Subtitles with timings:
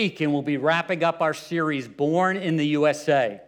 [0.00, 3.42] Week, and we'll be wrapping up our series, Born in the USA.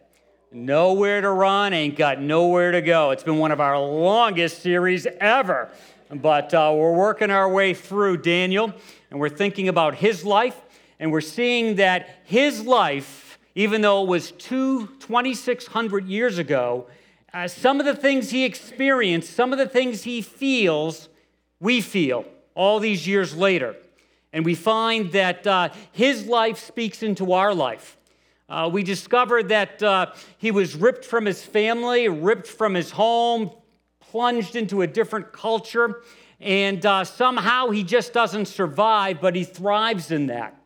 [0.53, 3.11] Nowhere to run, ain't got nowhere to go.
[3.11, 5.71] It's been one of our longest series ever.
[6.11, 8.71] But uh, we're working our way through Daniel,
[9.11, 10.61] and we're thinking about his life,
[11.01, 16.87] and we're seeing that his life, even though it was two, 2,600 years ago,
[17.33, 21.09] uh, some of the things he experienced, some of the things he feels,
[21.61, 23.75] we feel all these years later.
[24.33, 27.99] And we find that uh, his life speaks into our life.
[28.49, 33.51] Uh, we discover that uh, he was ripped from his family, ripped from his home,
[34.01, 36.03] plunged into a different culture,
[36.41, 40.57] and uh, somehow he just doesn't survive, but he thrives in that.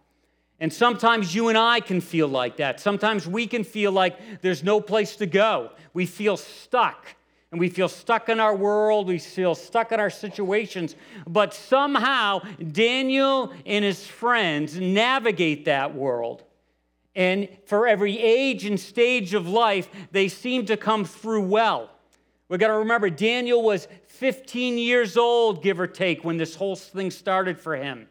[0.58, 2.80] And sometimes you and I can feel like that.
[2.80, 5.70] Sometimes we can feel like there's no place to go.
[5.92, 7.15] We feel stuck
[7.56, 10.94] and we feel stuck in our world, we feel stuck in our situations.
[11.26, 12.40] But somehow,
[12.72, 16.44] Daniel and his friends navigate that world.
[17.14, 21.88] And for every age and stage of life, they seem to come through well.
[22.50, 26.76] We've got to remember, Daniel was 15 years old, give or take, when this whole
[26.76, 28.06] thing started for him.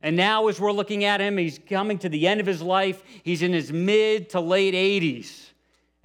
[0.00, 3.02] And now, as we're looking at him, he's coming to the end of his life.
[3.24, 5.45] He's in his mid to late 80s.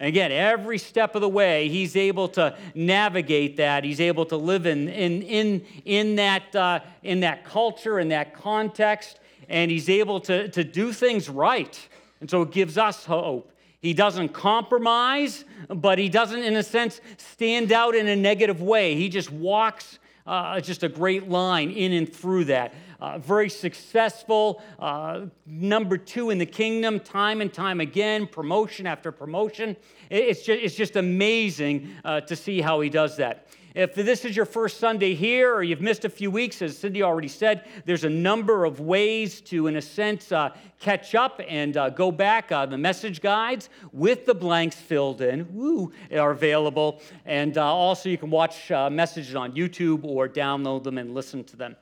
[0.02, 3.84] And again, every step of the way, he's able to navigate that.
[3.84, 8.34] He's able to live in, in, in, in, that, uh, in that culture, in that
[8.34, 11.80] context, and he's able to, to do things right.
[12.20, 13.52] And so it gives us hope.
[13.80, 18.96] He doesn't compromise, but he doesn't, in a sense, stand out in a negative way.
[18.96, 24.62] He just walks uh, just a great line in and through that uh, very successful,
[24.80, 29.76] uh, number two in the kingdom, time and time again, promotion after promotion.
[30.10, 33.48] It's just, it's just amazing uh, to see how he does that.
[33.74, 37.04] If this is your first Sunday here or you've missed a few weeks, as Cindy
[37.04, 41.78] already said, there's a number of ways to, in a sense, uh, catch up and
[41.78, 42.52] uh, go back.
[42.52, 47.02] Uh, the message guides with the blanks filled in woo, are available.
[47.26, 51.46] And uh, also, you can watch uh, messages on YouTube or download them and listen
[51.46, 51.78] to them.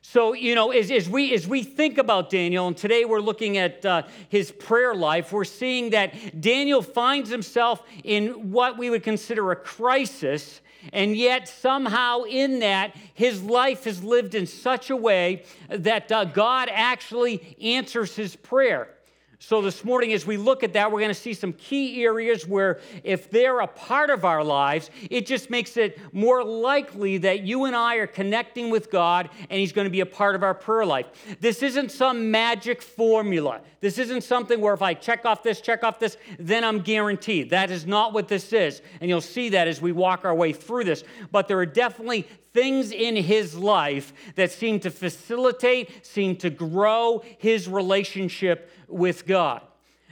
[0.00, 3.58] So, you know, as, as, we, as we think about Daniel, and today we're looking
[3.58, 9.02] at uh, his prayer life, we're seeing that Daniel finds himself in what we would
[9.02, 10.60] consider a crisis,
[10.92, 16.24] and yet somehow in that, his life is lived in such a way that uh,
[16.24, 18.94] God actually answers his prayer.
[19.40, 22.44] So, this morning, as we look at that, we're going to see some key areas
[22.44, 27.42] where, if they're a part of our lives, it just makes it more likely that
[27.44, 30.42] you and I are connecting with God and He's going to be a part of
[30.42, 31.06] our prayer life.
[31.40, 33.60] This isn't some magic formula.
[33.80, 37.50] This isn't something where if I check off this, check off this, then I'm guaranteed.
[37.50, 38.82] That is not what this is.
[39.00, 41.04] And you'll see that as we walk our way through this.
[41.30, 47.22] But there are definitely things in his life that seem to facilitate, seem to grow
[47.38, 49.62] his relationship with God.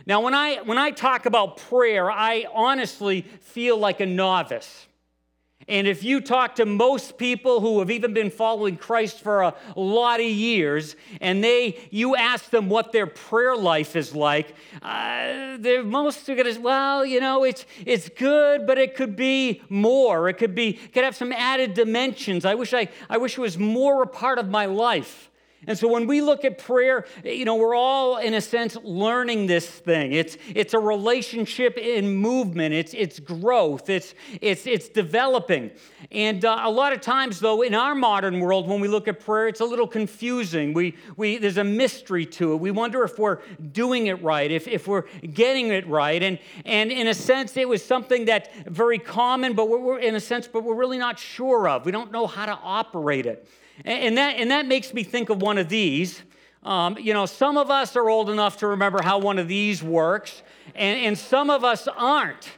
[0.07, 4.87] Now, when I, when I talk about prayer, I honestly feel like a novice.
[5.69, 9.55] And if you talk to most people who have even been following Christ for a
[9.75, 15.57] lot of years, and they, you ask them what their prayer life is like, uh,
[15.59, 19.61] they're most going to, say, well, you know, it's it's good, but it could be
[19.69, 20.29] more.
[20.29, 22.45] It could be could have some added dimensions.
[22.45, 25.31] I wish I I wish it was more a part of my life.
[25.67, 29.47] And so when we look at prayer, you know, we're all in a sense learning
[29.47, 30.13] this thing.
[30.13, 32.75] It's it's a relationship in movement.
[32.75, 33.91] It's it's growth.
[33.91, 35.71] It's it's it's developing.
[36.13, 39.21] And uh, a lot of times, though, in our modern world, when we look at
[39.21, 40.73] prayer, it's a little confusing.
[40.73, 42.57] We we there's a mystery to it.
[42.57, 43.39] We wonder if we're
[43.73, 45.05] doing it right, if if we're
[45.35, 46.23] getting it right.
[46.23, 50.21] And and in a sense, it was something that very common, but we're in a
[50.21, 51.85] sense, but we're really not sure of.
[51.85, 53.49] We don't know how to operate it.
[53.85, 56.23] And that, and that makes me think of one of these.
[56.63, 59.83] Um, you know, some of us are old enough to remember how one of these
[59.83, 60.43] works,
[60.75, 62.51] and, and some of us aren't.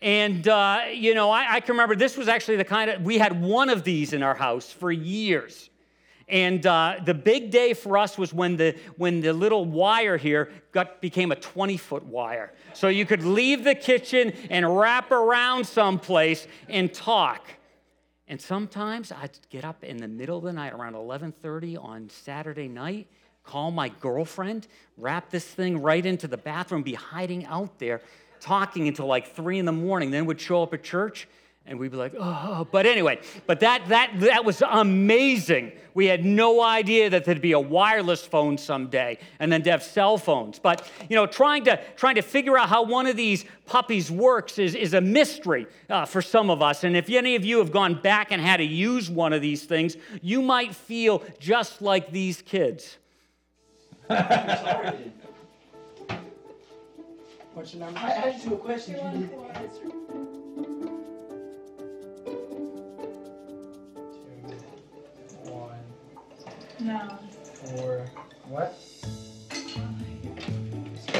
[0.00, 3.18] And, uh, you know, I, I, can remember this was actually the kind of, we
[3.18, 5.70] had one of these in our house for years.
[6.28, 10.50] And uh, the big day for us was when the, when the little wire here
[10.72, 12.52] got, became a 20 foot wire.
[12.72, 17.46] So you could leave the kitchen and wrap around someplace and talk.
[18.32, 22.66] And sometimes I'd get up in the middle of the night around 11:30 on Saturday
[22.66, 23.06] night,
[23.44, 28.00] call my girlfriend, wrap this thing right into the bathroom, be hiding out there,
[28.40, 30.10] talking until like three in the morning.
[30.12, 31.28] Then would show up at church
[31.64, 35.72] and we'd be like, oh, but anyway, but that that that was amazing.
[35.94, 39.82] We had no idea that there'd be a wireless phone someday, and then to have
[39.82, 40.58] cell phones.
[40.58, 44.58] But you know, trying to trying to figure out how one of these puppies works
[44.58, 46.82] is is a mystery uh, for some of us.
[46.82, 49.64] And if any of you have gone back and had to use one of these
[49.64, 52.98] things, you might feel just like these kids.
[57.54, 58.00] What's your number?
[58.00, 59.30] I asked you a question.
[66.82, 66.98] No.
[67.76, 68.10] four.
[68.48, 68.76] What?
[69.50, 69.56] Two,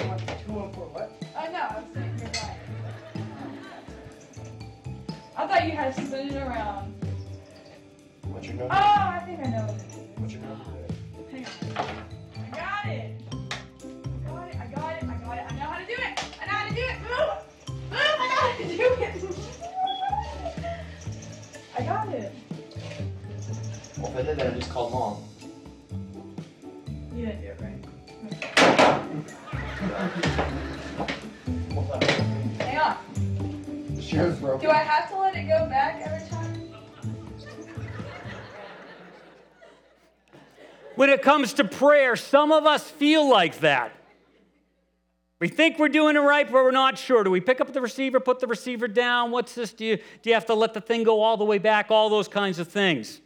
[0.08, 0.86] one, two, one, four.
[0.86, 1.12] What?
[1.36, 2.58] I know, I'm saying you're right.
[5.36, 6.94] I thought you had to spin it around.
[8.24, 8.76] What's your notebook?
[8.76, 8.82] Oh.
[8.82, 10.18] I think I know what it is.
[10.18, 10.64] What's your number?
[11.30, 11.52] Hang on.
[12.36, 13.14] I got it.
[14.18, 14.56] I got it.
[14.56, 15.04] I got it.
[15.04, 15.44] I got it.
[15.48, 16.24] I know how to do it.
[16.42, 16.96] I know how to do it.
[17.02, 17.38] Move.
[17.88, 18.16] Move.
[18.18, 19.14] I know how to do it.
[21.78, 22.32] I got it.
[23.98, 25.22] Well, if I did that, I just called mom.
[34.12, 34.18] On.
[34.18, 34.66] The show's broken.
[34.66, 36.68] Do I have to let it go back every time?
[40.94, 43.92] When it comes to prayer, some of us feel like that.
[45.40, 47.24] We think we're doing it right, but we're not sure.
[47.24, 49.32] Do we pick up the receiver, put the receiver down?
[49.32, 49.72] What's this?
[49.72, 51.90] Do you, do you have to let the thing go all the way back?
[51.90, 53.20] All those kinds of things.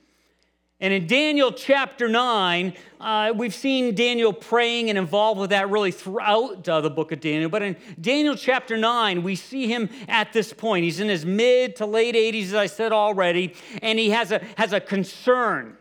[0.78, 5.90] And in Daniel chapter 9, uh, we've seen Daniel praying and involved with that really
[5.90, 7.48] throughout uh, the book of Daniel.
[7.48, 10.84] But in Daniel chapter 9, we see him at this point.
[10.84, 14.42] He's in his mid to late 80s, as I said already, and he has a,
[14.58, 15.78] has a concern.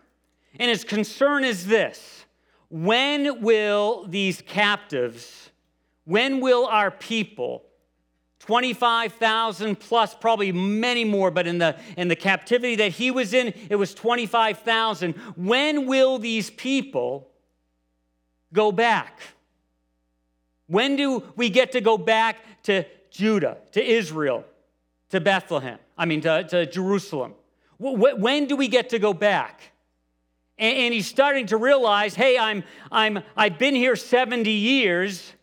[0.59, 2.25] And his concern is this
[2.69, 5.51] when will these captives,
[6.05, 7.63] when will our people,
[8.45, 13.53] 25,000 plus, probably many more, but in the, in the captivity that he was in,
[13.69, 15.13] it was 25,000.
[15.35, 17.29] When will these people
[18.53, 19.19] go back?
[20.67, 24.45] When do we get to go back to Judah, to Israel,
[25.09, 25.79] to Bethlehem?
[25.97, 27.33] I mean, to, to Jerusalem?
[27.79, 29.61] Wh- wh- When do we get to go back?
[30.57, 35.33] And, and he's starting to realize, hey, I'm, I'm, I've been here 70 years.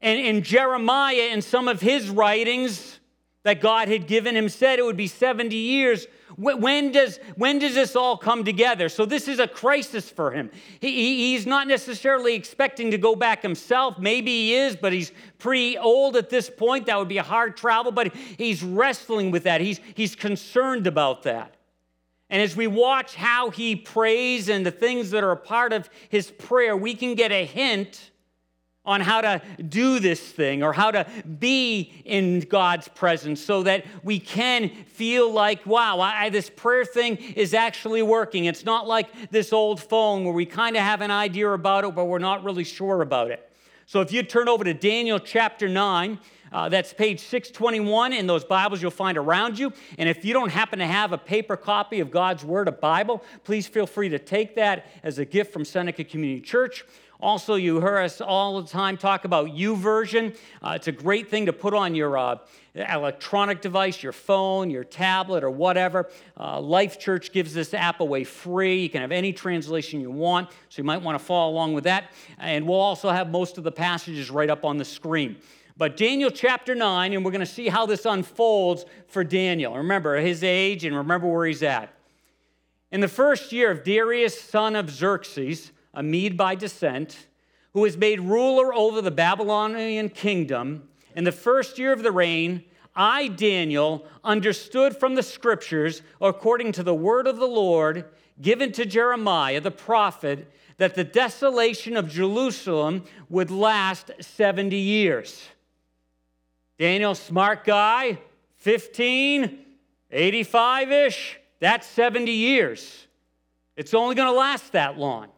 [0.00, 3.00] And in Jeremiah, in some of his writings
[3.44, 6.06] that God had given him, said it would be 70 years.
[6.36, 8.88] When does, when does this all come together?
[8.88, 10.50] So, this is a crisis for him.
[10.80, 13.98] He- he's not necessarily expecting to go back himself.
[13.98, 16.86] Maybe he is, but he's pretty old at this point.
[16.86, 19.60] That would be a hard travel, but he's wrestling with that.
[19.60, 21.56] He's, he's concerned about that.
[22.28, 25.88] And as we watch how he prays and the things that are a part of
[26.08, 28.10] his prayer, we can get a hint
[28.86, 31.06] on how to do this thing or how to
[31.38, 37.16] be in God's presence so that we can feel like, wow, I, this prayer thing
[37.16, 38.44] is actually working.
[38.44, 41.94] It's not like this old phone where we kind of have an idea about it,
[41.94, 43.50] but we're not really sure about it.
[43.86, 46.18] So if you turn over to Daniel chapter 9,
[46.52, 49.72] uh, that's page 621 in those Bibles you'll find around you.
[49.98, 53.22] And if you don't happen to have a paper copy of God's Word, a Bible,
[53.44, 56.84] please feel free to take that as a gift from Seneca Community Church.
[57.26, 60.36] Also, you hear us all the time talk about YouVersion.
[60.62, 62.36] Uh, it's a great thing to put on your uh,
[62.76, 66.08] electronic device, your phone, your tablet, or whatever.
[66.38, 68.80] Uh, Life Church gives this app away free.
[68.80, 71.82] You can have any translation you want, so you might want to follow along with
[71.82, 72.12] that.
[72.38, 75.34] And we'll also have most of the passages right up on the screen.
[75.76, 79.74] But Daniel chapter 9, and we're going to see how this unfolds for Daniel.
[79.74, 81.92] Remember his age and remember where he's at.
[82.92, 87.26] In the first year of Darius, son of Xerxes, a Mede by descent,
[87.72, 92.62] who was made ruler over the Babylonian kingdom, in the first year of the reign,
[92.94, 98.04] I, Daniel, understood from the scriptures, according to the word of the Lord
[98.40, 105.48] given to Jeremiah the prophet, that the desolation of Jerusalem would last 70 years.
[106.78, 108.18] Daniel, smart guy,
[108.58, 109.58] 15,
[110.10, 113.06] 85 ish, that's 70 years.
[113.76, 115.28] It's only going to last that long.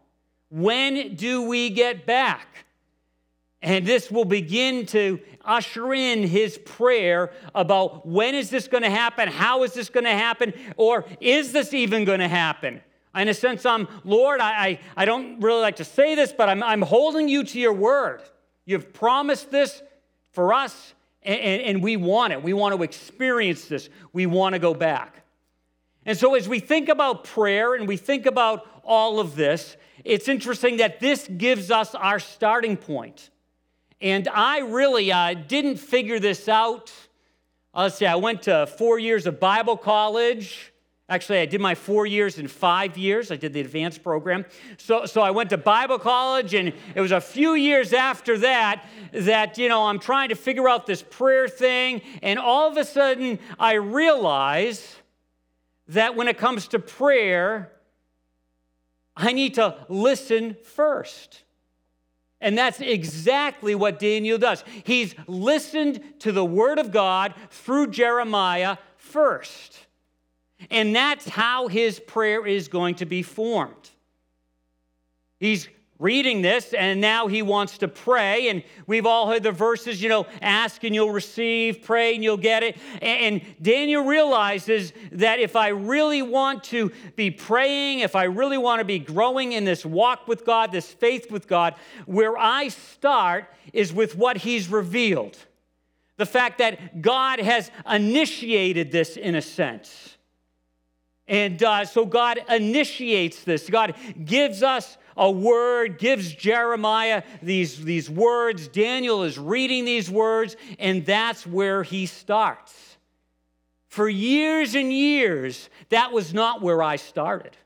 [0.50, 2.64] When do we get back?
[3.60, 8.90] And this will begin to usher in his prayer about when is this going to
[8.90, 9.28] happen?
[9.28, 10.52] How is this going to happen?
[10.76, 12.80] Or is this even going to happen?
[13.16, 16.48] In a sense, I'm, Lord, I, I, I don't really like to say this, but
[16.48, 18.22] I'm, I'm holding you to your word.
[18.64, 19.82] You've promised this
[20.30, 22.42] for us, and, and, and we want it.
[22.42, 23.88] We want to experience this.
[24.12, 25.24] We want to go back.
[26.06, 30.28] And so, as we think about prayer and we think about all of this, it's
[30.28, 33.30] interesting that this gives us our starting point.
[34.00, 36.92] And I really uh, didn't figure this out.
[37.74, 40.72] Let's see, I went to four years of Bible college.
[41.10, 43.30] Actually, I did my four years in five years.
[43.30, 44.44] I did the advanced program.
[44.76, 48.84] So, so I went to Bible college, and it was a few years after that
[49.12, 52.02] that, you know, I'm trying to figure out this prayer thing.
[52.22, 54.96] And all of a sudden, I realize
[55.88, 57.72] that when it comes to prayer,
[59.18, 61.42] I need to listen first.
[62.40, 64.62] And that's exactly what Daniel does.
[64.84, 69.76] He's listened to the word of God through Jeremiah first.
[70.70, 73.90] And that's how his prayer is going to be formed.
[75.40, 80.00] He's reading this and now he wants to pray and we've all heard the verses
[80.00, 82.76] you know ask and you'll receive pray and you'll get it.
[83.02, 88.78] And daniel realizes that if i really want to be praying if i really want
[88.78, 91.74] to be growing in this walk with god this faith with god
[92.06, 95.36] where i start is with what he's revealed.
[96.16, 100.16] The fact that god has initiated this in a sense.
[101.26, 103.68] And uh, so god initiates this.
[103.68, 108.68] God gives us a word, gives Jeremiah these, these words.
[108.68, 112.96] Daniel is reading these words, and that's where he starts.
[113.88, 117.56] For years and years, that was not where I started.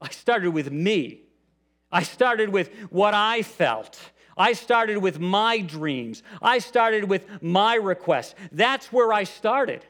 [0.00, 1.20] I started with me.
[1.90, 4.00] I started with what I felt.
[4.36, 6.22] I started with my dreams.
[6.40, 8.34] I started with my requests.
[8.50, 9.84] That's where I started.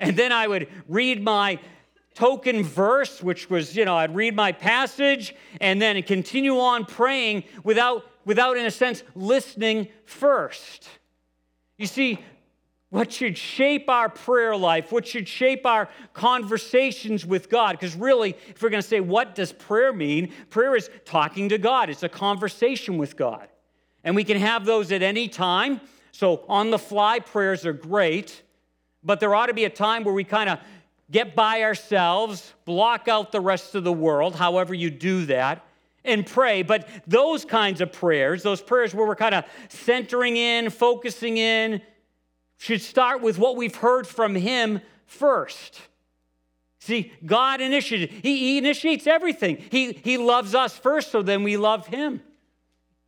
[0.00, 1.58] And then I would read my
[2.18, 7.44] token verse, which was, you know, I'd read my passage and then continue on praying
[7.62, 10.88] without, without in a sense, listening first.
[11.76, 12.18] You see,
[12.90, 17.78] what should shape our prayer life, what should shape our conversations with God.
[17.78, 20.32] Because really, if we're going to say, what does prayer mean?
[20.50, 23.46] Prayer is talking to God, it's a conversation with God.
[24.02, 25.80] And we can have those at any time.
[26.10, 28.42] So on the fly prayers are great,
[29.04, 30.58] but there ought to be a time where we kind of
[31.10, 35.64] get by ourselves, block out the rest of the world, however you do that,
[36.04, 36.62] and pray.
[36.62, 41.80] But those kinds of prayers, those prayers where we're kind of centering in, focusing in,
[42.58, 45.80] should start with what we've heard from Him first.
[46.80, 49.62] See, God initiated, He, he initiates everything.
[49.70, 52.22] He, he loves us first, so then we love Him.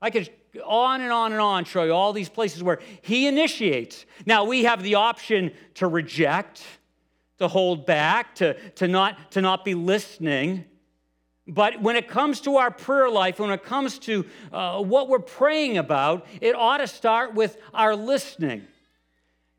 [0.00, 0.30] I could
[0.64, 4.06] on and on and on show you all these places where He initiates.
[4.26, 6.62] Now, we have the option to reject
[7.40, 10.64] to hold back, to, to, not, to not be listening.
[11.46, 15.18] But when it comes to our prayer life, when it comes to uh, what we're
[15.18, 18.66] praying about, it ought to start with our listening.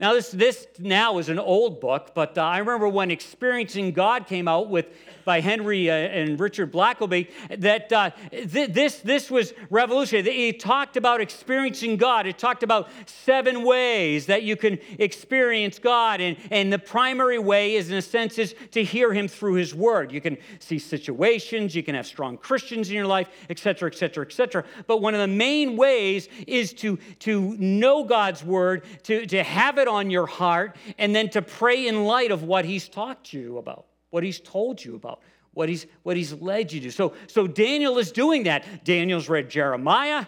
[0.01, 4.25] Now, this, this now is an old book, but uh, I remember when Experiencing God
[4.25, 4.87] came out with
[5.23, 7.29] by Henry uh, and Richard Blackaby
[7.59, 10.31] that uh, th- this, this was revolutionary.
[10.31, 12.27] He talked about experiencing God.
[12.27, 16.21] It talked about seven ways that you can experience God.
[16.21, 19.73] And, and the primary way is, in a sense, is to hear Him through His
[19.73, 20.11] Word.
[20.11, 24.63] You can see situations, you can have strong Christians in your life, etc., etc., etc.
[24.87, 29.77] But one of the main ways is to, to know God's Word, to, to have
[29.77, 33.39] it on your heart and then to pray in light of what he's talked to
[33.39, 35.21] you about, what he's told you about,
[35.53, 36.91] what he's, what he's led you to.
[36.91, 38.83] So, so Daniel is doing that.
[38.83, 40.25] Daniel's read Jeremiah.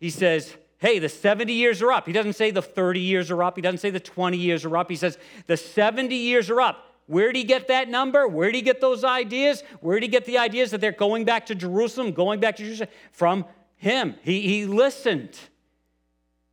[0.00, 2.06] He says, hey, the 70 years are up.
[2.06, 3.56] He doesn't say the 30 years are up.
[3.56, 4.90] He doesn't say the 20 years are up.
[4.90, 6.88] He says the 70 years are up.
[7.06, 8.26] Where did he get that number?
[8.26, 9.62] Where did he get those ideas?
[9.80, 12.64] Where did he get the ideas that they're going back to Jerusalem, going back to
[12.64, 12.88] Jerusalem?
[13.10, 13.44] From
[13.76, 14.14] him.
[14.22, 15.38] He, he listened.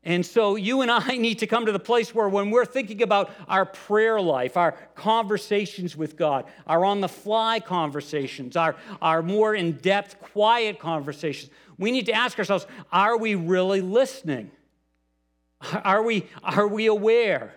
[0.03, 3.01] And so you and I need to come to the place where when we're thinking
[3.01, 9.21] about our prayer life, our conversations with God, our on the fly conversations, our, our
[9.21, 14.51] more in depth, quiet conversations, we need to ask ourselves are we really listening?
[15.83, 17.53] Are we, are we aware?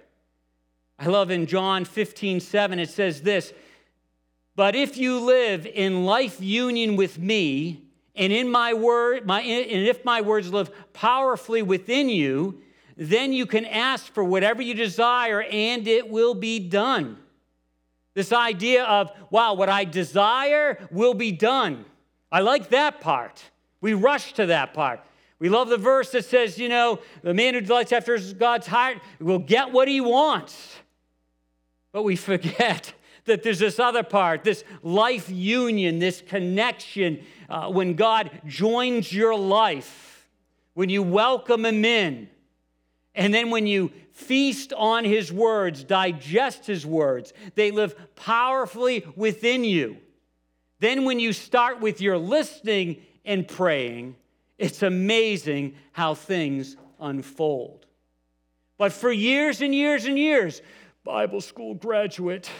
[0.98, 3.52] I love in John 15, 7, it says this
[4.56, 7.81] But if you live in life union with me,
[8.14, 12.60] and in my word, my, and if my words live powerfully within you,
[12.96, 17.16] then you can ask for whatever you desire and it will be done.
[18.14, 21.86] This idea of, wow, what I desire will be done.
[22.30, 23.42] I like that part.
[23.80, 25.00] We rush to that part.
[25.38, 28.98] We love the verse that says, you know, the man who delights after God's heart
[29.18, 30.76] will get what he wants.
[31.92, 32.92] But we forget
[33.24, 39.36] that there's this other part, this life union, this connection uh, when God joins your
[39.36, 40.28] life,
[40.74, 42.28] when you welcome Him in,
[43.14, 49.64] and then when you feast on His words, digest His words, they live powerfully within
[49.64, 49.98] you.
[50.80, 54.16] Then, when you start with your listening and praying,
[54.58, 57.86] it's amazing how things unfold.
[58.78, 60.60] But for years and years and years,
[61.04, 62.50] Bible school graduate,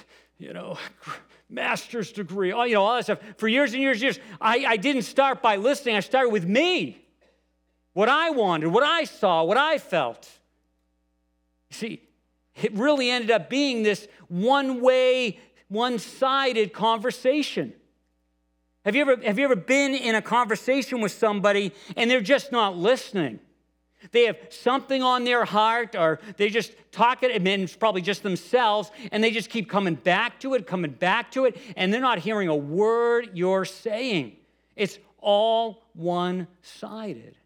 [0.42, 0.76] you know,
[1.48, 3.20] master's degree, all, you know, all that stuff.
[3.36, 5.94] For years and years and years, I, I didn't start by listening.
[5.94, 6.98] I started with me.
[7.92, 10.28] What I wanted, what I saw, what I felt.
[11.70, 12.02] See,
[12.60, 17.74] it really ended up being this one way, one sided conversation.
[18.84, 22.50] Have you, ever, have you ever been in a conversation with somebody and they're just
[22.50, 23.38] not listening?
[24.10, 28.22] They have something on their heart, or they just talk it, and it's probably just
[28.22, 32.00] themselves, and they just keep coming back to it, coming back to it, and they're
[32.00, 34.36] not hearing a word you're saying.
[34.74, 37.36] It's all one sided.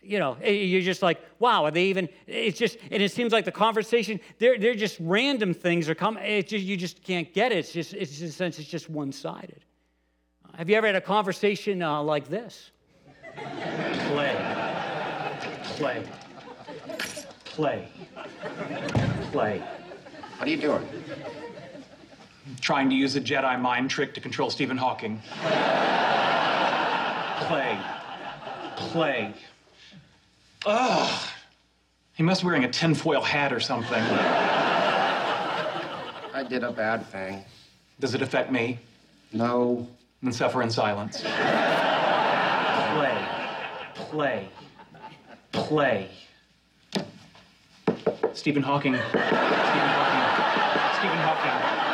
[0.00, 2.08] You know, you're just like, wow, are they even?
[2.26, 6.22] It's just, and it seems like the conversation, they're, they're just random things are coming.
[6.24, 7.58] It's just, you just can't get it.
[7.58, 9.64] It's just, it's in a sense, it's just one sided.
[10.56, 12.70] Have you ever had a conversation uh, like this?
[13.36, 14.84] Play.
[15.78, 16.02] Play.
[17.44, 17.88] Play.
[19.30, 19.62] Play.
[20.36, 20.84] What are you doing?
[22.60, 25.22] Trying to use a Jedi mind trick to control Stephen Hawking.
[27.46, 27.78] Play.
[28.74, 29.32] Play.
[30.66, 31.28] Ugh.
[32.14, 34.02] He must be wearing a tinfoil hat or something.
[36.34, 37.44] I did a bad thing.
[38.00, 38.80] Does it affect me?
[39.32, 39.86] No.
[40.24, 41.20] Then suffer in silence.
[42.94, 43.28] Play.
[43.94, 44.48] Play
[45.52, 46.08] play.
[48.32, 48.94] Stephen Hawking.
[48.94, 49.18] Stephen
[49.96, 50.98] Hawking.
[50.98, 51.88] Stephen Hawking.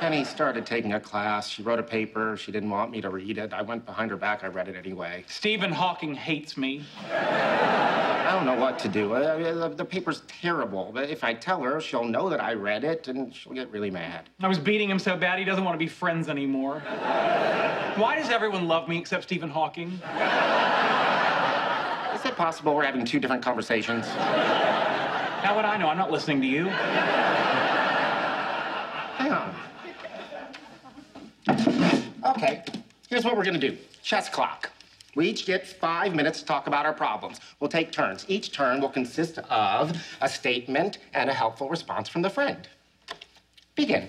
[0.00, 1.48] Penny started taking a class.
[1.48, 2.36] She wrote a paper.
[2.36, 3.52] She didn't want me to read it.
[3.52, 4.42] I went behind her back.
[4.42, 5.24] I read it anyway.
[5.28, 6.84] Stephen Hawking hates me.
[7.10, 9.12] I don't know what to do.
[9.12, 10.90] Uh, the, the paper's terrible.
[10.94, 13.90] But if I tell her, she'll know that I read it, and she'll get really
[13.90, 14.30] mad.
[14.40, 16.80] I was beating him so bad he doesn't want to be friends anymore.
[17.96, 20.00] Why does everyone love me except Stephen Hawking?
[22.40, 24.06] Possible we're having two different conversations?
[24.08, 25.90] How would I know?
[25.90, 26.64] I'm not listening to you.
[29.18, 29.54] Hang on.
[32.24, 32.64] Okay,
[33.10, 33.76] here's what we're gonna do.
[34.02, 34.70] Chess clock.
[35.14, 37.40] We each get five minutes to talk about our problems.
[37.60, 38.24] We'll take turns.
[38.26, 42.66] Each turn will consist of a statement and a helpful response from the friend.
[43.74, 44.08] Begin.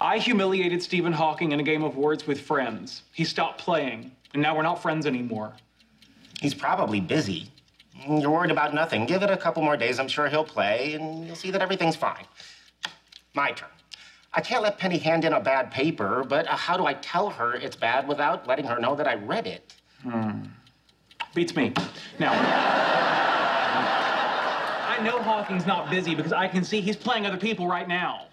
[0.00, 3.02] I humiliated Stephen Hawking in a game of words with friends.
[3.12, 5.52] He stopped playing, and now we're not friends anymore.
[6.40, 7.50] He's probably busy.
[8.08, 9.06] You're worried about nothing.
[9.06, 9.98] Give it a couple more days.
[9.98, 12.26] I'm sure he'll play, and you'll see that everything's fine.
[13.34, 13.68] My turn.
[14.34, 17.30] I can't let Penny hand in a bad paper, but uh, how do I tell
[17.30, 19.72] her it's bad without letting her know that I read it?
[20.02, 20.42] Hmm.
[21.34, 21.72] Beats me.
[22.18, 22.32] Now,
[24.88, 28.26] I know Hawking's not busy because I can see he's playing other people right now.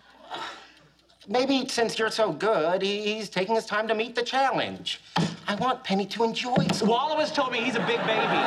[1.27, 4.99] Maybe since you're so good, he's taking his time to meet the challenge.
[5.47, 6.71] I want Penny to enjoy it.
[6.81, 8.39] Wolowitz told me he's a big baby.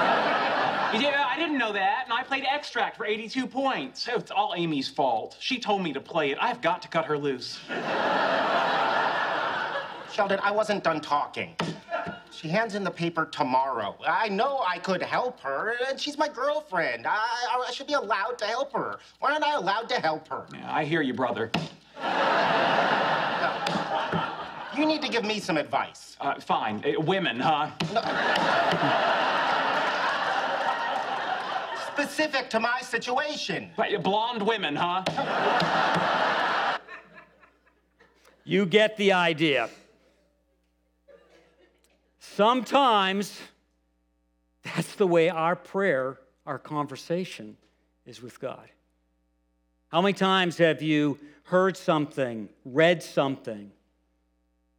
[0.94, 4.08] Yeah, uh, I didn't know that, and I played extract for 82 points.
[4.08, 5.36] It's all Amy's fault.
[5.40, 6.38] She told me to play it.
[6.40, 7.58] I've got to cut her loose.
[10.12, 11.54] Sheldon, I wasn't done talking.
[12.30, 13.96] She hands in the paper tomorrow.
[14.06, 17.06] I know I could help her, and she's my girlfriend.
[17.06, 18.98] I, I should be allowed to help her.
[19.18, 20.46] Why aren't I allowed to help her?
[20.52, 21.50] Yeah, I hear you, brother.
[24.76, 26.16] You need to give me some advice.
[26.20, 26.84] Uh, fine.
[26.84, 27.70] Uh, women, huh?
[27.94, 28.02] No.
[31.92, 33.70] Specific to my situation.
[33.76, 35.02] But, Blonde women, huh?
[38.44, 39.70] You get the idea.
[42.18, 43.40] Sometimes
[44.62, 47.56] that's the way our prayer, our conversation
[48.04, 48.68] is with God.
[49.88, 53.72] How many times have you heard something, read something,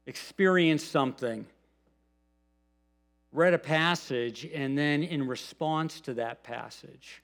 [0.08, 1.46] experienced something,
[3.32, 7.22] read a passage, and then in response to that passage,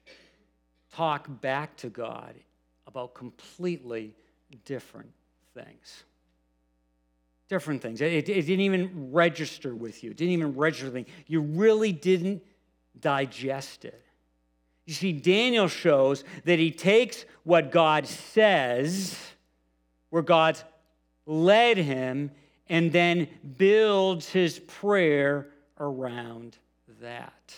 [0.93, 2.35] talk back to God
[2.85, 4.13] about completely
[4.65, 5.09] different
[5.55, 6.03] things.
[7.47, 8.01] Different things.
[8.01, 10.11] It, it, didn't even register with you.
[10.11, 12.43] It didn't even register with You really didn't
[12.99, 14.03] digest it.
[14.85, 19.17] You see, Daniel shows that he takes what God says,
[20.09, 20.63] where God's
[21.25, 22.31] led him,
[22.69, 25.47] and then builds his prayer
[25.79, 26.57] around
[27.01, 27.55] that.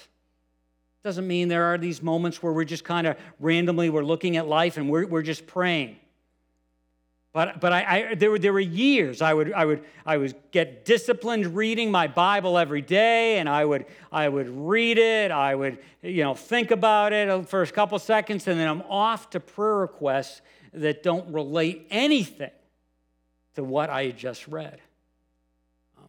[1.04, 4.48] Doesn't mean there are these moments where we're just kind of randomly we're looking at
[4.48, 5.98] life and we're, we're just praying.
[7.36, 10.36] But, but I, I, there, were, there were years I would, I, would, I would
[10.52, 15.32] get disciplined reading my Bible every day, and I would, I would read it.
[15.32, 18.84] I would you know, think about it uh, for a couple seconds, and then I'm
[18.84, 20.42] off to prayer requests
[20.74, 22.52] that don't relate anything
[23.56, 24.80] to what I had just read.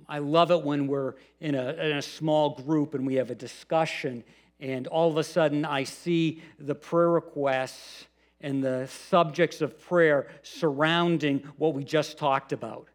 [0.09, 3.35] I love it when we're in a, in a small group and we have a
[3.35, 4.25] discussion,
[4.61, 8.07] and all of a sudden I see the prayer requests
[8.41, 12.89] and the subjects of prayer surrounding what we just talked about.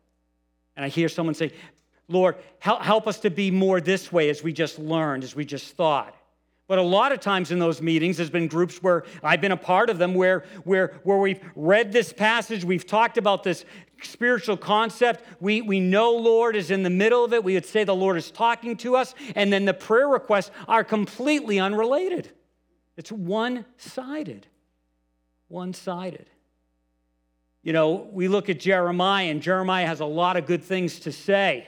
[0.76, 1.52] And I hear someone say,
[2.08, 5.46] Lord, help, help us to be more this way as we just learned, as we
[5.46, 6.16] just thought.
[6.72, 9.58] But a lot of times in those meetings, there's been groups where I've been a
[9.58, 13.66] part of them where, where, where we've read this passage, we've talked about this
[14.02, 15.22] spiritual concept.
[15.42, 17.44] We, we know Lord is in the middle of it.
[17.44, 20.86] We would say the Lord is talking to us, and then the prayer requests are
[20.86, 22.32] completely unrelated.
[22.96, 24.48] It's one sided.
[25.50, 26.30] One sided.
[27.64, 31.12] You know, we look at Jeremiah, and Jeremiah has a lot of good things to
[31.12, 31.68] say.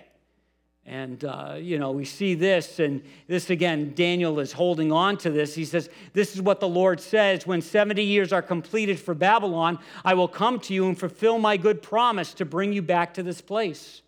[0.86, 5.30] And, uh, you know, we see this, and this again, Daniel is holding on to
[5.30, 5.56] this.
[5.56, 9.80] He says, This is what the Lord says When 70 years are completed for Babylon,
[10.04, 13.24] I will come to you and fulfill my good promise to bring you back to
[13.24, 14.02] this place.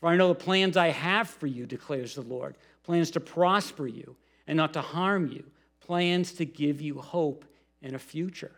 [0.00, 3.86] For I know the plans I have for you, declares the Lord plans to prosper
[3.86, 5.44] you and not to harm you,
[5.80, 7.44] plans to give you hope
[7.82, 8.50] and a future.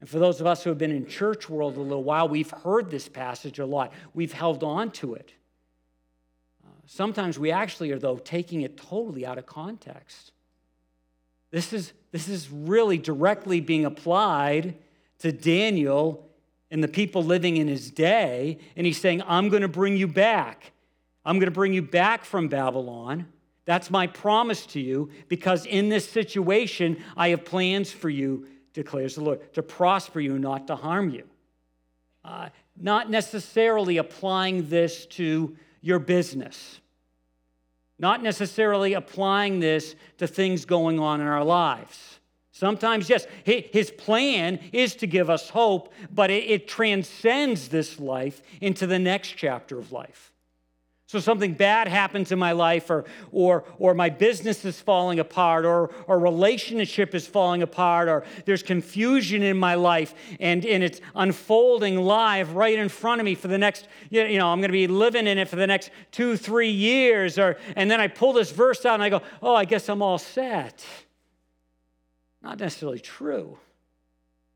[0.00, 2.50] And for those of us who have been in church world a little while, we've
[2.50, 3.92] heard this passage a lot.
[4.14, 5.32] We've held on to it.
[6.92, 10.32] Sometimes we actually are, though, taking it totally out of context.
[11.52, 14.74] This is, this is really directly being applied
[15.20, 16.28] to Daniel
[16.68, 18.58] and the people living in his day.
[18.74, 20.72] And he's saying, I'm going to bring you back.
[21.24, 23.28] I'm going to bring you back from Babylon.
[23.66, 29.14] That's my promise to you, because in this situation, I have plans for you, declares
[29.14, 31.22] the Lord, to prosper you, not to harm you.
[32.24, 36.79] Uh, not necessarily applying this to your business.
[38.00, 42.18] Not necessarily applying this to things going on in our lives.
[42.50, 48.86] Sometimes, yes, his plan is to give us hope, but it, transcends this life into
[48.86, 50.29] the next chapter of life.
[51.10, 55.64] So something bad happens in my life, or, or, or my business is falling apart,
[55.64, 61.00] or, or relationship is falling apart, or there's confusion in my life, and, and it's
[61.16, 64.72] unfolding live right in front of me for the next, you know, I'm going to
[64.72, 67.40] be living in it for the next two, three years.
[67.40, 70.02] Or, and then I pull this verse out and I go, oh, I guess I'm
[70.02, 70.86] all set.
[72.40, 73.58] Not necessarily true,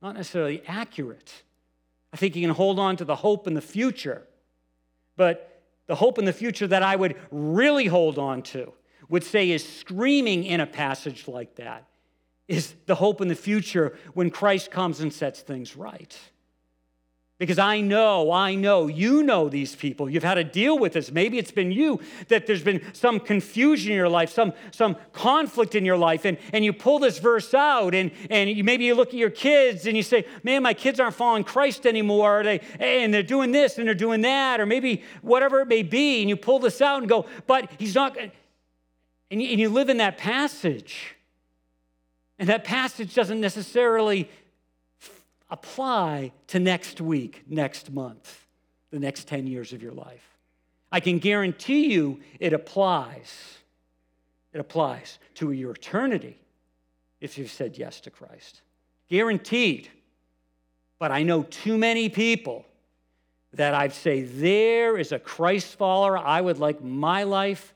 [0.01, 1.33] not necessarily accurate.
[2.13, 4.23] I think you can hold on to the hope in the future,
[5.17, 5.51] but
[5.87, 8.73] the hope in the future that I would really hold on to,
[9.09, 11.87] would say is screaming in a passage like that,
[12.49, 16.19] is the hope in the future when Christ comes and sets things right.
[17.45, 20.09] Because I know, I know, you know these people.
[20.09, 21.13] You've had to deal with this.
[21.13, 25.75] Maybe it's been you that there's been some confusion in your life, some, some conflict
[25.75, 28.95] in your life, and, and you pull this verse out, and, and you, maybe you
[28.95, 32.63] look at your kids and you say, Man, my kids aren't following Christ anymore, they,
[32.81, 36.31] and they're doing this and they're doing that, or maybe whatever it may be, and
[36.31, 39.99] you pull this out and go, But he's not, and you, and you live in
[39.99, 41.15] that passage.
[42.39, 44.31] And that passage doesn't necessarily
[45.55, 48.45] apply to next week, next month,
[48.91, 50.37] the next 10 years of your life.
[50.91, 53.59] I can guarantee you it applies.
[54.53, 56.37] It applies to your eternity
[57.21, 58.63] if you've said yes to Christ.
[59.09, 59.89] Guaranteed.
[60.99, 62.67] But I know too many people
[63.53, 66.19] that I'd say there is a Christ follower.
[66.19, 67.73] I would like my life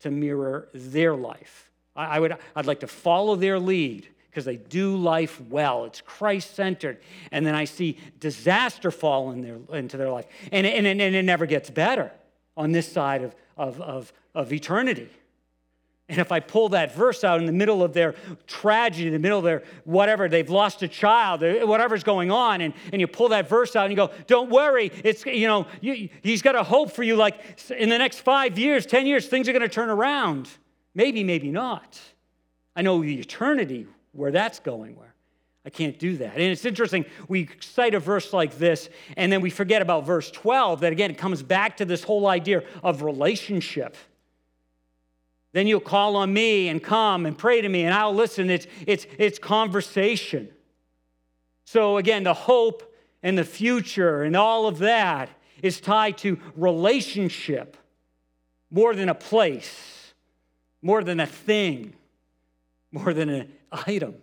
[0.00, 1.70] to mirror their life.
[1.94, 5.84] I, would, I'd like to follow their lead because they do life well.
[5.84, 6.98] It's Christ centered.
[7.30, 10.24] And then I see disaster fall in their, into their life.
[10.50, 12.10] And, and, and it never gets better
[12.56, 15.10] on this side of, of, of, of eternity.
[16.08, 18.14] And if I pull that verse out in the middle of their
[18.46, 22.62] tragedy, in the middle of their whatever, they've lost a child, uh, whatever's going on,
[22.62, 25.66] and, and you pull that verse out and you go, don't worry, it's, you know,
[25.82, 27.38] you, he's got a hope for you like
[27.70, 30.48] in the next five years, 10 years, things are going to turn around.
[30.94, 32.00] Maybe, maybe not.
[32.74, 35.12] I know the eternity where that's going where
[35.64, 36.34] I can't do that.
[36.34, 40.30] And it's interesting, we cite a verse like this, and then we forget about verse
[40.30, 43.96] 12, that again, it comes back to this whole idea of relationship.
[45.52, 48.50] Then you'll call on me and come and pray to me, and I'll listen.
[48.50, 50.48] It's, it's, it's conversation.
[51.64, 52.82] So, again, the hope
[53.22, 55.28] and the future and all of that
[55.62, 57.76] is tied to relationship
[58.70, 60.12] more than a place,
[60.80, 61.92] more than a thing,
[62.90, 64.14] more than an item.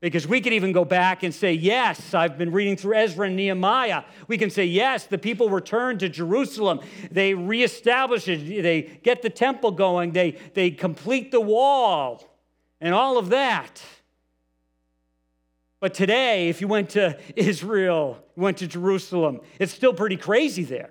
[0.00, 3.36] Because we could even go back and say, yes, I've been reading through Ezra and
[3.36, 4.02] Nehemiah.
[4.26, 6.80] We can say, yes, the people return to Jerusalem.
[7.12, 8.62] They reestablish it.
[8.62, 10.10] They get the temple going.
[10.10, 12.36] They, they complete the wall
[12.80, 13.80] and all of that.
[15.78, 20.64] But today, if you went to Israel, you went to Jerusalem, it's still pretty crazy
[20.64, 20.90] there.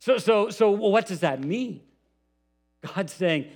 [0.00, 1.80] So, so, so what does that mean?
[2.84, 3.46] God's saying,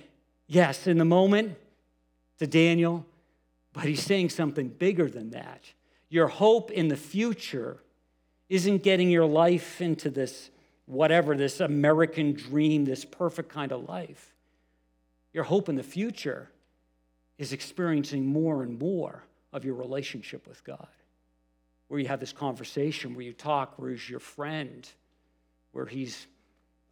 [0.47, 1.57] yes, in the moment,
[2.39, 3.05] to Daniel,
[3.73, 5.63] but he's saying something bigger than that.
[6.09, 7.77] Your hope in the future
[8.49, 10.49] isn't getting your life into this
[10.85, 14.33] whatever, this American dream, this perfect kind of life.
[15.33, 16.49] Your hope in the future
[17.37, 19.23] is experiencing more and more
[19.53, 20.87] of your relationship with God,
[21.87, 24.89] where you have this conversation, where you talk, where He's your friend,
[25.73, 26.25] where He's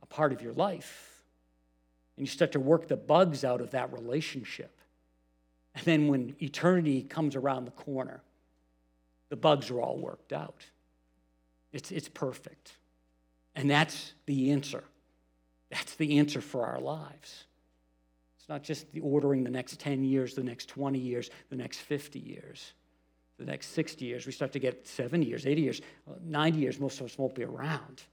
[0.04, 1.24] a part of your life.
[2.18, 4.75] And you start to work the bugs out of that relationship.
[5.76, 8.22] And then when eternity comes around the corner,
[9.30, 10.64] the bugs are all worked out.
[11.74, 12.74] It's, it's perfect.
[13.56, 14.84] And that's the answer.
[15.70, 17.46] That's the answer for our lives.
[18.40, 21.80] It's not just the ordering the next 10 years, the next 20 years, the next
[21.80, 22.74] 50 years,
[23.38, 24.26] the next 60 years.
[24.26, 25.82] We start to get 70 years, 80 years,
[26.24, 26.80] 90 years.
[26.80, 28.04] Most of us won't be around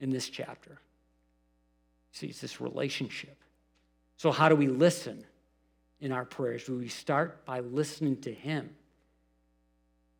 [0.00, 0.78] in this chapter.
[2.12, 3.36] See, it's this relationship.
[4.16, 5.24] So, how do we listen
[6.04, 6.64] in our prayers?
[6.64, 8.68] Do we start by listening to Him?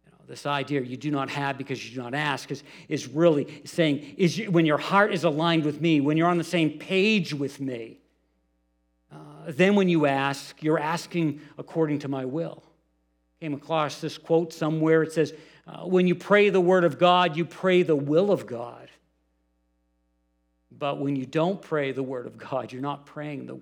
[0.06, 3.06] You know, this idea you do not have because you do not ask is, is
[3.06, 6.44] really saying is you, when your heart is aligned with me when you're on the
[6.44, 7.98] same page with me
[9.12, 9.16] uh,
[9.48, 12.62] then when you ask you're asking according to my will
[13.40, 15.34] came across this quote somewhere it says
[15.66, 18.88] uh, when you pray the word of god you pray the will of god
[20.70, 23.54] but when you don't pray the word of god you're not praying the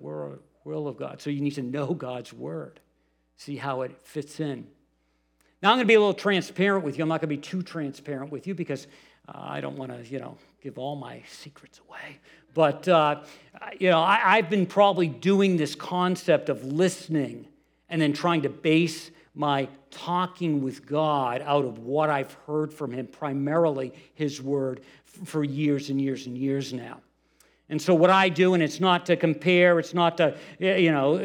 [0.65, 2.79] will of god so you need to know god's word
[3.35, 4.67] see how it fits in
[5.63, 7.03] now, I'm going to be a little transparent with you.
[7.03, 8.85] I'm not going to be too transparent with you because
[9.29, 12.19] uh, I don't want to, you know, give all my secrets away.
[12.53, 13.21] But, uh,
[13.79, 17.47] you know, I, I've been probably doing this concept of listening
[17.87, 22.91] and then trying to base my talking with God out of what I've heard from
[22.91, 26.99] Him, primarily His Word, for years and years and years now.
[27.73, 31.17] And so, what I do, and it's not to compare, it's not to, you know,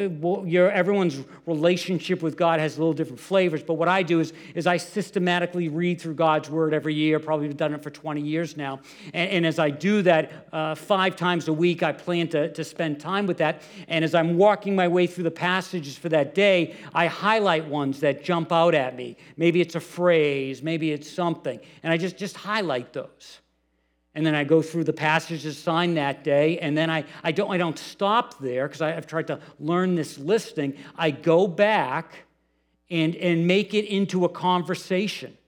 [0.46, 3.62] your, everyone's relationship with God has a little different flavors.
[3.62, 7.20] But what I do is, is I systematically read through God's Word every year.
[7.20, 8.80] Probably done it for 20 years now.
[9.12, 12.64] And, and as I do that uh, five times a week, I plan to, to
[12.64, 13.60] spend time with that.
[13.86, 18.00] And as I'm walking my way through the passages for that day, I highlight ones
[18.00, 19.18] that jump out at me.
[19.36, 21.60] Maybe it's a phrase, maybe it's something.
[21.82, 23.40] And I just, just highlight those
[24.18, 27.52] and then I go through the passages assigned that day, and then I, I, don't,
[27.52, 30.74] I don't stop there because I've tried to learn this listing.
[30.96, 32.24] I go back
[32.90, 35.38] and, and make it into a conversation.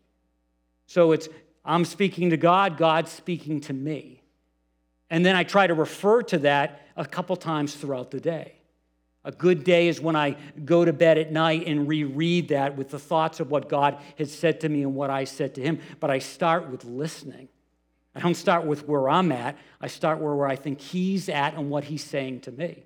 [0.86, 1.28] So it's
[1.64, 4.22] I'm speaking to God, God's speaking to me.
[5.10, 8.54] And then I try to refer to that a couple times throughout the day.
[9.24, 12.90] A good day is when I go to bed at night and reread that with
[12.90, 15.80] the thoughts of what God has said to me and what I said to Him.
[15.98, 17.48] But I start with listening.
[18.14, 19.56] I don't start with where I'm at.
[19.80, 22.84] I start where, where I think he's at and what he's saying to me.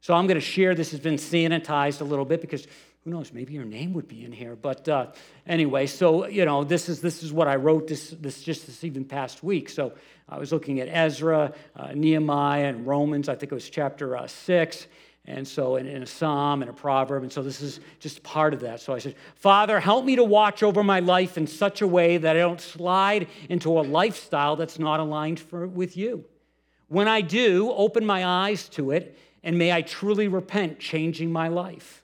[0.00, 0.74] So I'm going to share.
[0.74, 2.66] This has been sanitized a little bit because
[3.04, 3.32] who knows?
[3.32, 4.56] Maybe your name would be in here.
[4.56, 5.06] But uh,
[5.46, 8.84] anyway, so you know, this is this is what I wrote this this just this
[8.84, 9.68] even past week.
[9.68, 9.92] So
[10.28, 13.28] I was looking at Ezra, uh, Nehemiah, and Romans.
[13.28, 14.86] I think it was chapter uh, six.
[15.24, 17.22] And so, in, in, a psalm and a proverb.
[17.22, 18.80] And so, this is just part of that.
[18.80, 22.16] So, I said, Father, help me to watch over my life in such a way
[22.16, 26.24] that I don't slide into a lifestyle that's not aligned for, with you.
[26.88, 31.48] When I do, open my eyes to it, and may I truly repent, changing my
[31.48, 32.02] life.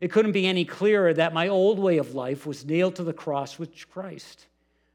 [0.00, 3.12] It couldn't be any clearer that my old way of life was nailed to the
[3.12, 4.46] cross with Christ.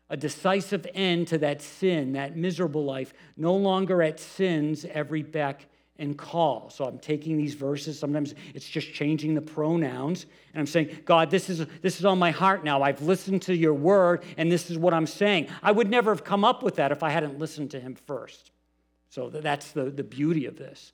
[0.09, 5.67] A decisive end to that sin, that miserable life, no longer at sin's every beck
[5.99, 6.69] and call.
[6.69, 7.99] So I'm taking these verses.
[7.99, 10.25] Sometimes it's just changing the pronouns.
[10.53, 12.81] And I'm saying, God, this is, this is on my heart now.
[12.81, 15.47] I've listened to your word, and this is what I'm saying.
[15.61, 18.51] I would never have come up with that if I hadn't listened to him first.
[19.09, 20.93] So that's the, the beauty of this.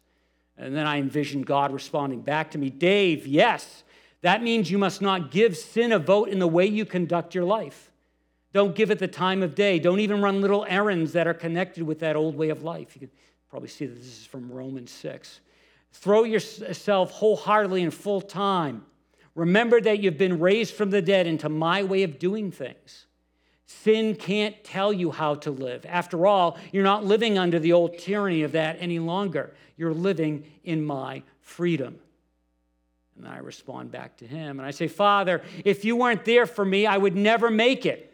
[0.58, 3.84] And then I envision God responding back to me Dave, yes,
[4.22, 7.46] that means you must not give sin a vote in the way you conduct your
[7.46, 7.90] life.
[8.52, 9.80] Don't give it the time of day.
[9.80, 12.96] Don't even run little errands that are connected with that old way of life.
[12.96, 13.12] You can
[13.50, 15.40] Probably see that this is from Romans 6.
[15.92, 18.86] Throw yourself wholeheartedly and full time.
[19.36, 23.06] Remember that you've been raised from the dead into my way of doing things.
[23.66, 25.86] Sin can't tell you how to live.
[25.88, 29.54] After all, you're not living under the old tyranny of that any longer.
[29.78, 32.00] You're living in my freedom.
[33.18, 36.66] And I respond back to him and I say, Father, if you weren't there for
[36.66, 38.06] me, I would never make it.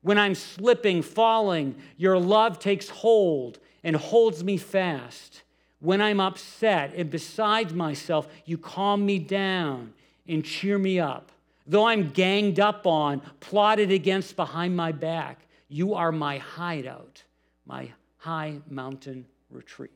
[0.00, 5.42] When I'm slipping, falling, your love takes hold and holds me fast.
[5.80, 9.94] When I'm upset and beside myself, you calm me down
[10.28, 11.32] and cheer me up.
[11.66, 17.22] Though I'm ganged up on, plotted against behind my back, you are my hideout,
[17.66, 19.90] my high mountain retreat.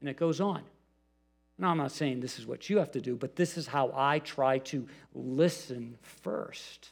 [0.00, 0.62] And it goes on.
[1.58, 3.92] Now, I'm not saying this is what you have to do, but this is how
[3.94, 6.90] I try to listen first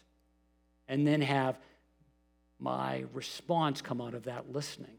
[0.89, 1.59] and then have
[2.59, 4.99] my response come out of that listening.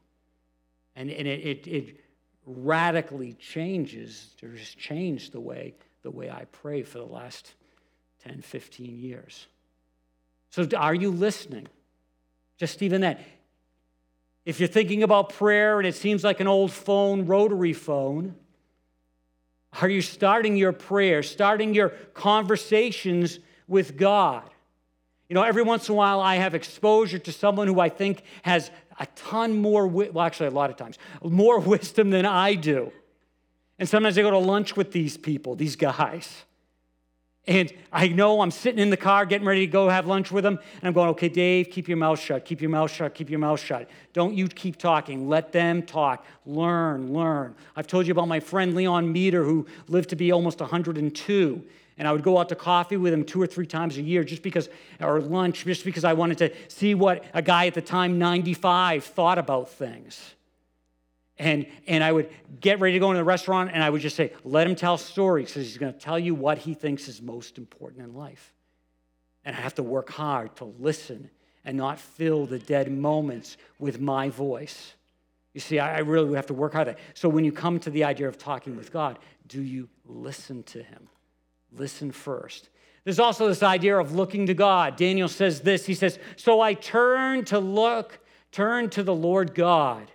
[0.98, 2.00] And, and it, it, it
[2.46, 7.54] radically changes, or changed the way, the the way I pray for the last
[8.24, 9.48] 10, 15 years.
[10.50, 11.68] So, are you listening?
[12.58, 13.20] Just even that.
[14.46, 18.36] If you're thinking about prayer and it seems like an old phone, rotary phone,
[19.82, 24.50] are you starting your prayer, starting your conversations with God?
[25.28, 28.24] You know, every once in a while I have exposure to someone who I think
[28.44, 32.92] has a ton more, well, actually, a lot of times, more wisdom than I do.
[33.80, 36.44] And sometimes I go to lunch with these people, these guys.
[37.48, 40.44] And I know I'm sitting in the car getting ready to go have lunch with
[40.44, 40.60] them.
[40.76, 43.40] And I'm going, okay, Dave, keep your mouth shut, keep your mouth shut, keep your
[43.40, 43.90] mouth shut.
[44.12, 45.30] Don't you keep talking.
[45.30, 46.26] Let them talk.
[46.46, 47.56] Learn, learn.
[47.76, 51.64] I've told you about my friend Leon Meter, who lived to be almost 102.
[52.00, 54.24] And I would go out to coffee with him two or three times a year
[54.24, 57.82] just because, or lunch, just because I wanted to see what a guy at the
[57.82, 60.36] time, 95, thought about things.
[61.40, 64.16] And, and I would get ready to go into the restaurant and I would just
[64.16, 67.22] say, let him tell stories because he's going to tell you what he thinks is
[67.22, 68.54] most important in life.
[69.46, 71.30] And I have to work hard to listen
[71.64, 74.94] and not fill the dead moments with my voice.
[75.54, 76.96] You see, I, I really have to work hard.
[77.14, 80.82] So when you come to the idea of talking with God, do you listen to
[80.82, 81.08] him?
[81.72, 82.70] Listen first.
[83.04, 84.98] There's also this idea of looking to God.
[84.98, 85.86] Daniel says this.
[85.86, 88.20] He says, So I turn to look,
[88.52, 90.12] turn to the Lord God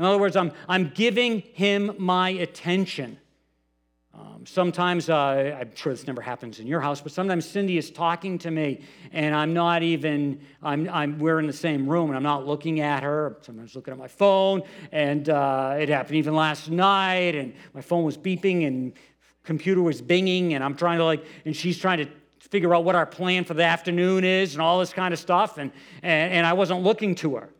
[0.00, 3.18] in other words, I'm, I'm giving him my attention.
[4.14, 7.90] Um, sometimes, uh, I'm sure this never happens in your house, but sometimes Cindy is
[7.90, 8.80] talking to me
[9.12, 12.80] and I'm not even, I'm, I'm, we're in the same room and I'm not looking
[12.80, 13.36] at her.
[13.42, 14.62] Sometimes looking at my phone.
[14.90, 18.94] And uh, it happened even last night and my phone was beeping and
[19.44, 22.94] computer was binging and I'm trying to like, and she's trying to figure out what
[22.94, 25.58] our plan for the afternoon is and all this kind of stuff.
[25.58, 25.70] And,
[26.02, 27.50] and, and I wasn't looking to her.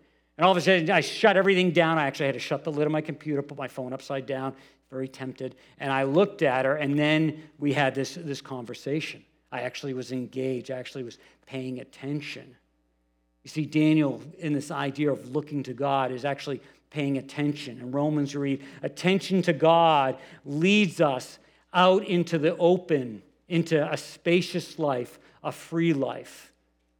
[0.40, 1.98] And all of a sudden, I shut everything down.
[1.98, 4.54] I actually had to shut the lid of my computer, put my phone upside down,
[4.90, 5.54] very tempted.
[5.78, 9.22] And I looked at her, and then we had this, this conversation.
[9.52, 12.56] I actually was engaged, I actually was paying attention.
[13.44, 17.78] You see, Daniel, in this idea of looking to God, is actually paying attention.
[17.78, 21.38] In Romans, read, attention to God leads us
[21.74, 26.49] out into the open, into a spacious life, a free life.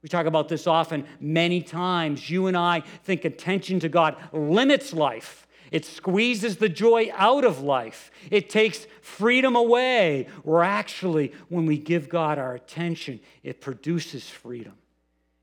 [0.02, 2.30] We talk about this often many times.
[2.30, 5.46] You and I think attention to God limits life.
[5.70, 8.10] It squeezes the joy out of life.
[8.30, 10.26] It takes freedom away.
[10.42, 14.74] Or actually, when we give God our attention, it produces freedom.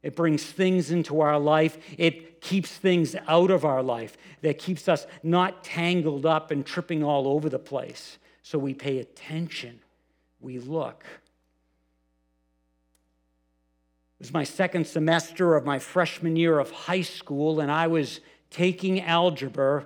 [0.03, 1.77] It brings things into our life.
[1.97, 7.03] It keeps things out of our life that keeps us not tangled up and tripping
[7.03, 8.17] all over the place.
[8.41, 9.79] So we pay attention.
[10.39, 11.03] We look.
[14.19, 18.19] It was my second semester of my freshman year of high school, and I was
[18.49, 19.85] taking algebra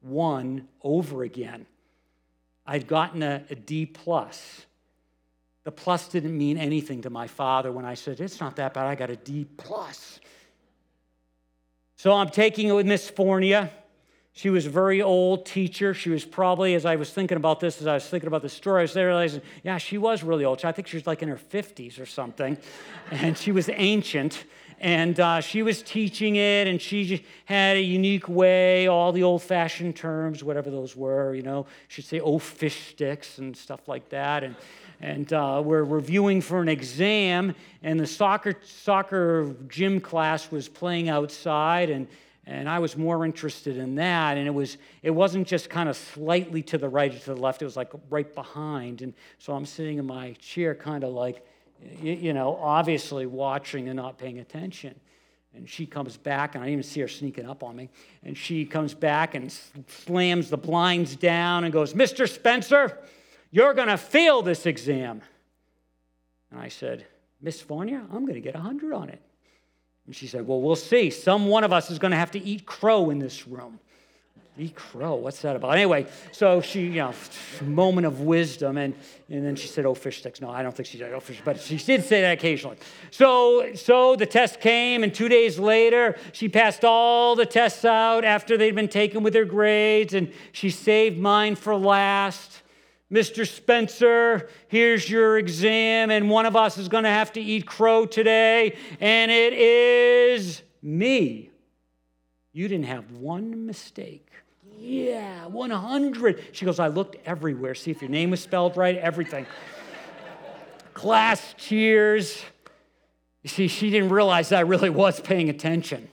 [0.00, 1.66] one over again.
[2.64, 4.66] I'd gotten a, a D plus.
[5.64, 8.86] The plus didn't mean anything to my father when I said, It's not that bad,
[8.86, 10.20] I got a D plus.
[11.96, 13.70] So I'm taking it with Miss Fornia.
[14.34, 15.92] She was a very old teacher.
[15.92, 18.48] She was probably, as I was thinking about this, as I was thinking about the
[18.48, 20.64] story, I was realizing, yeah, she was really old.
[20.64, 22.56] I think she was like in her 50s or something.
[23.10, 24.44] and she was ancient.
[24.80, 29.40] And uh, she was teaching it, and she had a unique way, all the old
[29.40, 31.66] fashioned terms, whatever those were, you know.
[31.86, 34.42] She'd say, oh, fish sticks and stuff like that.
[34.42, 34.56] And,
[35.00, 41.08] and uh, we're reviewing for an exam, and the soccer, soccer gym class was playing
[41.08, 42.08] outside, and
[42.46, 44.36] and I was more interested in that.
[44.36, 47.40] And it, was, it wasn't just kind of slightly to the right or to the
[47.40, 49.02] left, it was like right behind.
[49.02, 51.46] And so I'm sitting in my chair, kind of like,
[52.00, 54.98] you know, obviously watching and not paying attention.
[55.54, 57.90] And she comes back, and I didn't even see her sneaking up on me.
[58.24, 59.52] And she comes back and
[59.86, 62.28] slams the blinds down and goes, Mr.
[62.28, 62.98] Spencer,
[63.50, 65.20] you're going to fail this exam.
[66.50, 67.06] And I said,
[67.40, 69.20] Miss Fornia, I'm going to get a 100 on it.
[70.06, 71.10] And she said, Well, we'll see.
[71.10, 73.78] Some one of us is going to have to eat crow in this room.
[74.58, 75.72] Eat crow, what's that about?
[75.76, 77.14] Anyway, so she, you know,
[77.62, 78.92] moment of wisdom, and,
[79.30, 80.42] and then she said, Oh, fish sticks.
[80.42, 82.76] No, I don't think she said, Oh, fish, but she did say that occasionally.
[83.10, 88.26] So, so the test came, and two days later, she passed all the tests out
[88.26, 92.51] after they'd been taken with her grades, and she saved mine for last.
[93.12, 93.46] Mr.
[93.46, 98.06] Spencer, here's your exam, and one of us is going to have to eat crow
[98.06, 101.50] today, and it is me.
[102.54, 104.30] You didn't have one mistake.
[104.78, 106.44] Yeah, 100.
[106.52, 109.46] She goes, I looked everywhere, see if your name was spelled right, everything.
[110.94, 112.42] Class cheers.
[113.42, 116.08] You see, she didn't realize I really was paying attention.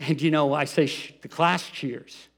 [0.00, 2.29] And you know, I say the class cheers.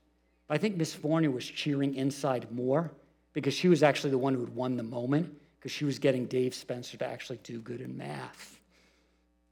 [0.52, 2.90] I think Miss Fornia was cheering inside more
[3.32, 6.26] because she was actually the one who had won the moment because she was getting
[6.26, 8.60] Dave Spencer to actually do good in math.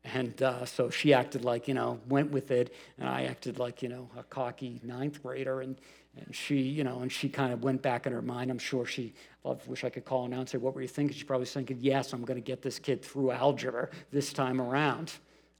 [0.05, 2.75] And uh, so she acted like, you know, went with it.
[2.99, 5.63] And I acted like, you know, a cocky ninth grader.
[5.63, 5.81] And,
[6.19, 8.51] and she, you know, and she kind of went back in her mind.
[8.51, 10.89] I'm sure she, I wish I could call her now and say, what were you
[10.89, 11.15] thinking?
[11.15, 15.15] She's probably thinking, yes, I'm going to get this kid through algebra this time around.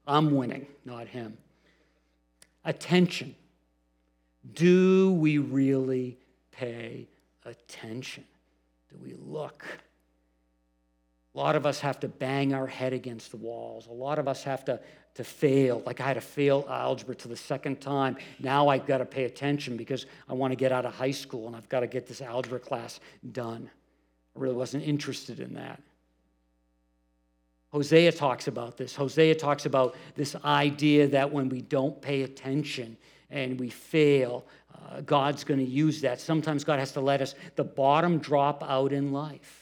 [0.05, 1.35] I'm winning, not him.
[2.63, 3.33] Attention.
[4.53, 6.17] Do we really
[6.51, 7.07] pay
[7.45, 8.23] attention?
[8.89, 9.65] Do we look?
[11.33, 13.87] A lot of us have to bang our head against the walls.
[13.87, 14.79] A lot of us have to,
[15.15, 15.81] to fail.
[15.85, 18.17] Like I had to fail algebra to the second time.
[18.39, 21.47] Now I've got to pay attention because I want to get out of high school
[21.47, 22.99] and I've got to get this algebra class
[23.31, 23.69] done.
[24.35, 25.81] I really wasn't interested in that.
[27.71, 28.93] Hosea talks about this.
[28.93, 32.97] Hosea talks about this idea that when we don't pay attention
[33.31, 36.19] and we fail, uh, God's going to use that.
[36.19, 39.57] Sometimes God has to let us, the bottom drop out in life.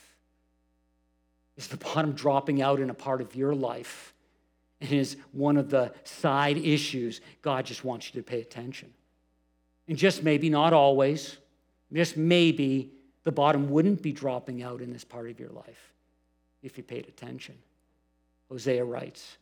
[1.56, 4.14] Is the bottom dropping out in a part of your life?
[4.82, 8.94] And is one of the side issues God just wants you to pay attention.
[9.88, 11.38] And just maybe, not always,
[11.92, 12.92] just maybe,
[13.24, 15.94] the bottom wouldn't be dropping out in this part of your life
[16.64, 17.56] if you paid attention.
[18.50, 19.38] Hosea writes,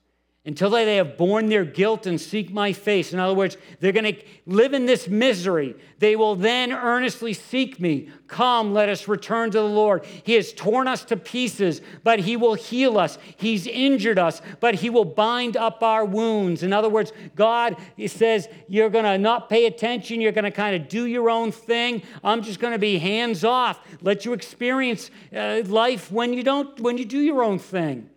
[0.48, 3.12] until they have borne their guilt and seek my face.
[3.12, 5.76] In other words, they're going to live in this misery.
[6.00, 8.10] They will then earnestly seek me.
[8.28, 10.06] Come, let us return to the Lord.
[10.24, 13.18] He has torn us to pieces, but He will heal us.
[13.36, 16.64] He's injured us, but He will bind up our wounds.
[16.64, 20.22] In other words, God He says, You're going to not pay attention.
[20.22, 22.04] You're going to kind of do your own thing.
[22.24, 23.86] I'm just going to be hands off.
[24.02, 28.10] Let you experience uh, life when you don't, when you do your own thing.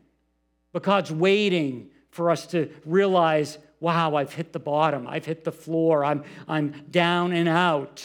[0.72, 5.52] But God's waiting for us to realize, wow, I've hit the bottom, I've hit the
[5.52, 8.04] floor, I'm, I'm down and out.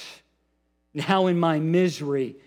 [0.93, 2.37] Now, in my misery,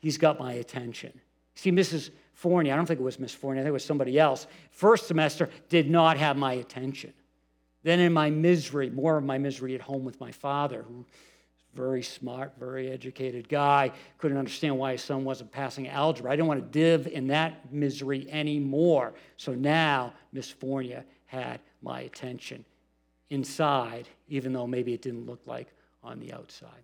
[0.00, 1.12] He's got my attention.
[1.54, 2.10] See, Mrs.
[2.32, 5.06] Forney, I don't think it was Miss Forney, I think it was somebody else, first
[5.06, 7.12] semester did not have my attention.
[7.82, 11.06] Then, in my misery, more of my misery at home with my father, who
[11.74, 16.32] very smart, very educated guy, couldn't understand why his son wasn't passing algebra.
[16.32, 19.14] I didn't want to live in that misery anymore.
[19.36, 22.64] So now Miss Fornia had my attention
[23.30, 25.68] inside, even though maybe it didn't look like
[26.02, 26.82] on the outside.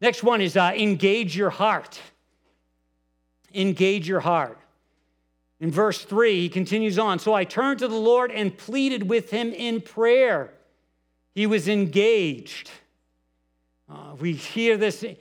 [0.00, 1.98] Next one is uh, engage your heart.
[3.54, 4.58] Engage your heart.
[5.60, 9.30] In verse 3, he continues on So I turned to the Lord and pleaded with
[9.30, 10.52] him in prayer.
[11.34, 12.70] He was engaged.
[13.90, 15.16] Uh, we hear this in,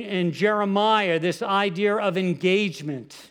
[0.00, 3.30] in Jeremiah, this idea of engagement.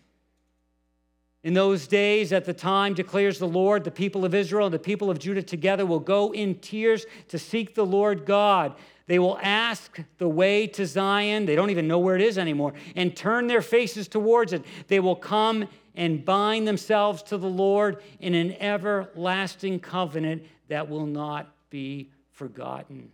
[1.43, 4.79] In those days, at the time, declares the Lord, the people of Israel and the
[4.79, 8.75] people of Judah together will go in tears to seek the Lord God.
[9.07, 11.45] They will ask the way to Zion.
[11.45, 14.63] They don't even know where it is anymore, and turn their faces towards it.
[14.87, 21.07] They will come and bind themselves to the Lord in an everlasting covenant that will
[21.07, 23.11] not be forgotten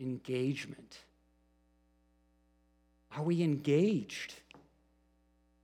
[0.00, 0.98] engagement.
[3.16, 4.34] Are we engaged?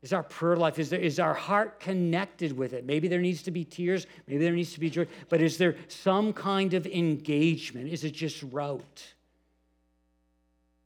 [0.03, 2.85] Is our prayer life, is, there, is our heart connected with it?
[2.85, 5.77] Maybe there needs to be tears, maybe there needs to be joy, but is there
[5.87, 7.89] some kind of engagement?
[7.89, 9.15] Is it just rote?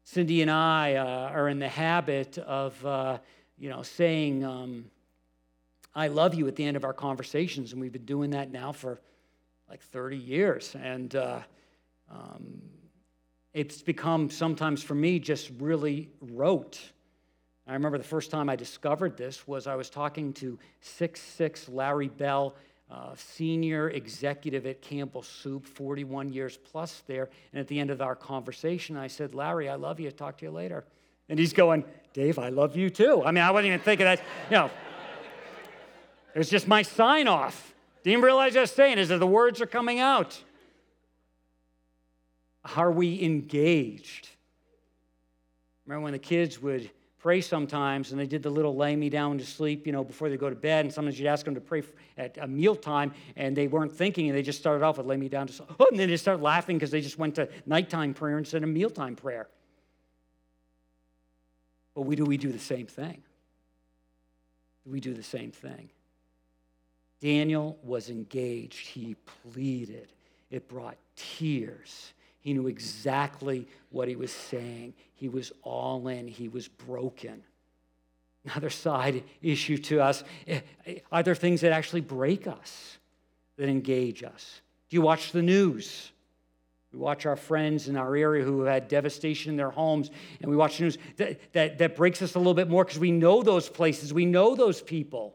[0.04, 3.18] Cindy and I uh, are in the habit of, uh,
[3.58, 4.84] you know, saying, um,
[5.94, 8.70] I love you at the end of our conversations, and we've been doing that now
[8.70, 9.00] for
[9.70, 10.76] like 30 years.
[10.80, 11.40] And uh,
[12.10, 12.60] um,
[13.56, 16.78] it's become sometimes for me just really rote.
[17.66, 21.66] I remember the first time I discovered this was I was talking to six six
[21.66, 22.54] Larry Bell,
[22.90, 27.30] uh, senior executive at Campbell Soup, 41 years plus there.
[27.52, 30.10] And at the end of our conversation, I said, Larry, I love you.
[30.10, 30.84] Talk to you later.
[31.30, 31.82] And he's going,
[32.12, 33.22] Dave, I love you too.
[33.24, 34.70] I mean, I wasn't even thinking that, you know,
[36.34, 37.74] it was just my sign off.
[38.02, 40.42] Didn't realize I was saying is that the words are coming out.
[42.74, 44.28] Are we engaged?
[45.86, 49.38] Remember when the kids would pray sometimes and they did the little lay me down
[49.38, 51.60] to sleep, you know, before they go to bed, and sometimes you'd ask them to
[51.60, 51.82] pray
[52.16, 55.28] at a mealtime and they weren't thinking and they just started off with lay me
[55.28, 55.68] down to sleep.
[55.78, 58.68] Oh, and then they start laughing because they just went to nighttime prayer instead of
[58.68, 59.48] mealtime prayer.
[61.94, 63.22] But we do we do the same thing?
[64.84, 65.90] We do the same thing.
[67.20, 68.86] Daniel was engaged.
[68.86, 70.12] He pleaded.
[70.50, 72.12] It brought tears.
[72.46, 74.94] He knew exactly what he was saying.
[75.14, 77.42] He was all in, he was broken.
[78.44, 80.60] Another side issue to us eh,
[81.10, 82.98] are there things that actually break us,
[83.56, 84.60] that engage us?
[84.88, 86.12] Do you watch the news?
[86.92, 90.56] We watch our friends in our area who had devastation in their homes, and we
[90.56, 90.98] watch the news.
[91.16, 94.24] That, that, that breaks us a little bit more because we know those places, we
[94.24, 95.34] know those people.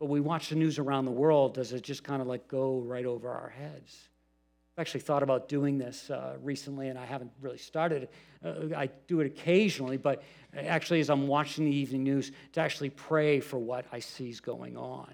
[0.00, 2.80] But we watch the news around the world, does it just kind of like go
[2.80, 4.08] right over our heads?
[4.76, 8.10] I've actually thought about doing this uh, recently, and I haven't really started.
[8.44, 10.22] Uh, I do it occasionally, but
[10.54, 14.40] actually, as I'm watching the evening news, to actually pray for what I see is
[14.40, 15.08] going on.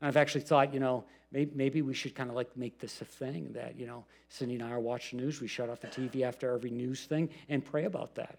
[0.00, 3.02] And I've actually thought, you know, maybe, maybe we should kind of like make this
[3.02, 5.88] a thing that, you know, Cindy and I are watching news, we shut off the
[5.88, 8.38] TV after every news thing and pray about that.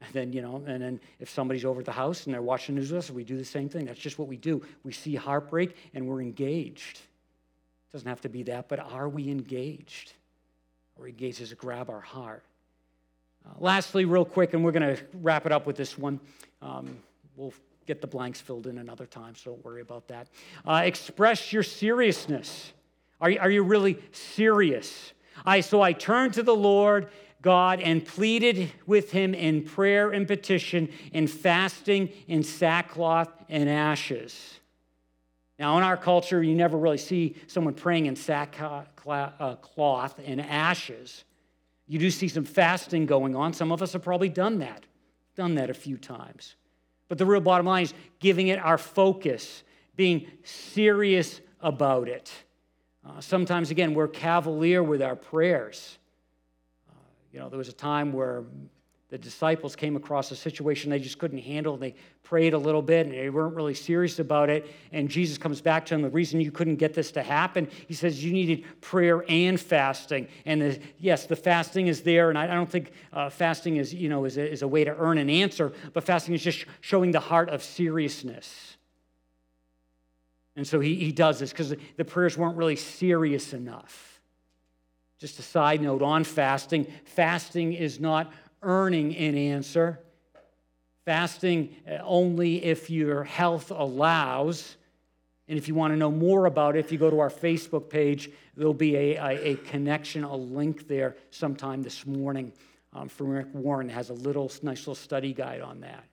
[0.00, 2.76] And then, you know, and then if somebody's over at the house and they're watching
[2.76, 3.86] news with us, we do the same thing.
[3.86, 4.62] That's just what we do.
[4.84, 7.00] We see heartbreak and we're engaged.
[7.94, 10.14] Doesn't have to be that, but are we engaged?
[10.98, 11.40] Are we engaged?
[11.40, 12.42] It grab our heart?
[13.46, 16.18] Uh, lastly, real quick, and we're going to wrap it up with this one.
[16.60, 16.96] Um,
[17.36, 17.54] we'll
[17.86, 20.26] get the blanks filled in another time, so don't worry about that.
[20.66, 22.72] Uh, express your seriousness.
[23.20, 25.12] Are you, are you really serious?
[25.46, 27.10] I, so I turned to the Lord
[27.42, 34.58] God and pleaded with him in prayer and petition, in fasting, in sackcloth and ashes.
[35.58, 41.24] Now, in our culture, you never really see someone praying in sackcloth uh, and ashes.
[41.86, 43.52] You do see some fasting going on.
[43.52, 44.84] Some of us have probably done that,
[45.36, 46.56] done that a few times.
[47.08, 49.62] But the real bottom line is giving it our focus,
[49.94, 52.32] being serious about it.
[53.06, 55.98] Uh, sometimes, again, we're cavalier with our prayers.
[57.32, 58.44] You know, there was a time where
[59.14, 61.76] the disciples came across a situation they just couldn't handle.
[61.76, 61.94] They
[62.24, 64.66] prayed a little bit and they weren't really serious about it.
[64.90, 66.02] And Jesus comes back to them.
[66.02, 70.26] The reason you couldn't get this to happen, he says you needed prayer and fasting.
[70.46, 72.28] And the, yes, the fasting is there.
[72.28, 74.82] And I, I don't think uh, fasting is, you know, is a, is a way
[74.82, 78.78] to earn an answer, but fasting is just showing the heart of seriousness.
[80.56, 84.14] And so he, he does this because the prayers weren't really serious enough.
[85.20, 88.32] Just a side note on fasting fasting is not
[88.64, 90.00] earning an answer.
[91.04, 94.76] Fasting uh, only if your health allows.
[95.48, 97.90] And if you want to know more about it, if you go to our Facebook
[97.90, 102.52] page, there'll be a, a, a connection, a link there sometime this morning
[102.94, 103.88] um, from Rick Warren.
[103.88, 106.04] has a little nice little study guide on that.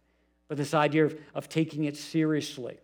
[0.48, 2.78] But this idea of, of taking it seriously.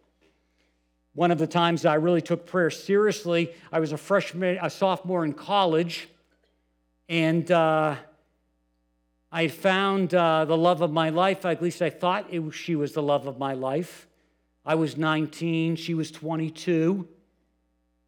[1.14, 5.26] One of the times I really took prayer seriously, I was a freshman, a sophomore
[5.26, 6.08] in college,
[7.10, 7.96] and uh,
[9.32, 11.46] I found uh, the love of my life.
[11.46, 14.08] At least I thought was, she was the love of my life.
[14.66, 17.08] I was 19, she was 22.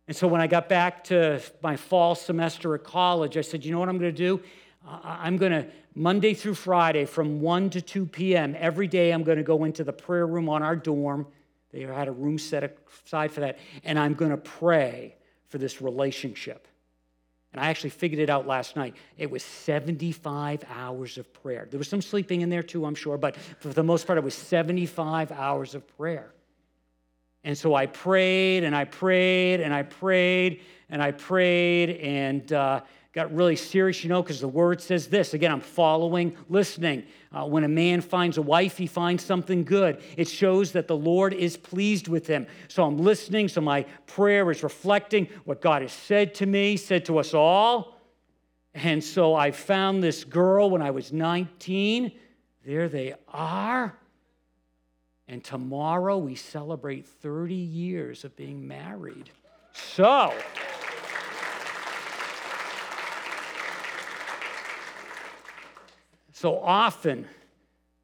[0.08, 3.72] And so when I got back to my fall semester at college, I said, you
[3.72, 4.42] know what I'm going to do?
[4.86, 9.38] I'm going to, Monday through Friday, from 1 to 2 p.m., every day I'm going
[9.38, 11.28] to go into the prayer room on our dorm
[11.72, 13.60] they had a room set aside for that.
[13.84, 15.16] And I'm going to pray
[15.48, 16.68] for this relationship.
[17.52, 18.96] And I actually figured it out last night.
[19.18, 21.68] It was 75 hours of prayer.
[21.70, 24.24] There was some sleeping in there too, I'm sure, but for the most part, it
[24.24, 26.32] was 75 hours of prayer.
[27.44, 32.82] And so I prayed and I prayed and I prayed and I prayed and uh,
[33.14, 35.34] got really serious, you know, because the word says this.
[35.34, 37.04] Again, I'm following, listening.
[37.32, 40.02] Uh, when a man finds a wife, he finds something good.
[40.16, 42.46] It shows that the Lord is pleased with him.
[42.68, 43.48] So I'm listening.
[43.48, 47.96] So my prayer is reflecting what God has said to me, said to us all.
[48.74, 52.12] And so I found this girl when I was 19.
[52.66, 53.98] There they are.
[55.28, 59.30] And tomorrow we celebrate 30 years of being married.
[59.74, 60.34] So,
[66.40, 67.28] So often,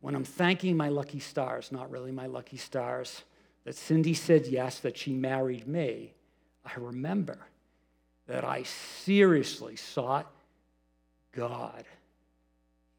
[0.02, 3.24] when I'm thanking my lucky stars, not really my lucky stars,
[3.64, 6.12] that Cindy said yes, that she married me,
[6.66, 7.38] I remember
[8.28, 10.30] that I seriously sought
[11.32, 11.86] God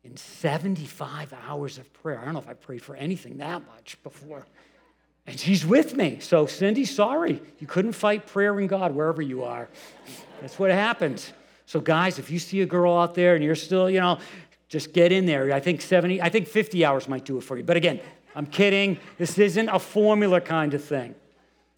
[0.05, 2.18] in 75 hours of prayer.
[2.18, 4.47] I don't know if I prayed for anything that much before.
[5.26, 6.18] And she's with me.
[6.20, 7.43] So, Cindy, sorry.
[7.59, 9.68] You couldn't fight prayer and God wherever you are.
[10.41, 11.30] That's what happens.
[11.66, 14.18] So, guys, if you see a girl out there and you're still, you know,
[14.68, 15.52] just get in there.
[15.52, 17.64] I think 70, I think 50 hours might do it for you.
[17.64, 18.00] But again,
[18.34, 18.98] I'm kidding.
[19.18, 21.14] This isn't a formula kind of thing.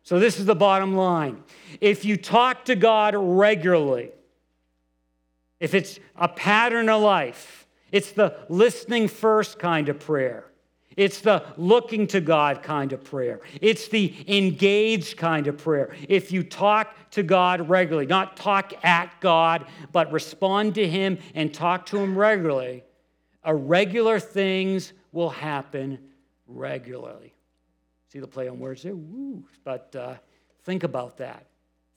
[0.03, 1.43] So, this is the bottom line.
[1.83, 4.11] If you talk to God regularly,
[5.61, 10.48] if it's a pattern of life, it's the listening first kind of prayer.
[10.99, 13.41] It's the looking to God kind of prayer.
[13.61, 15.95] It's the engaged kind of prayer.
[16.09, 21.55] If you talk to God regularly, not talk at God, but respond to Him and
[21.55, 22.83] talk to Him regularly,
[23.47, 26.01] irregular things will happen
[26.49, 27.33] regularly.
[28.13, 28.97] See the play on words there?
[28.97, 29.45] Woo.
[29.63, 30.15] But uh,
[30.65, 31.47] think about that.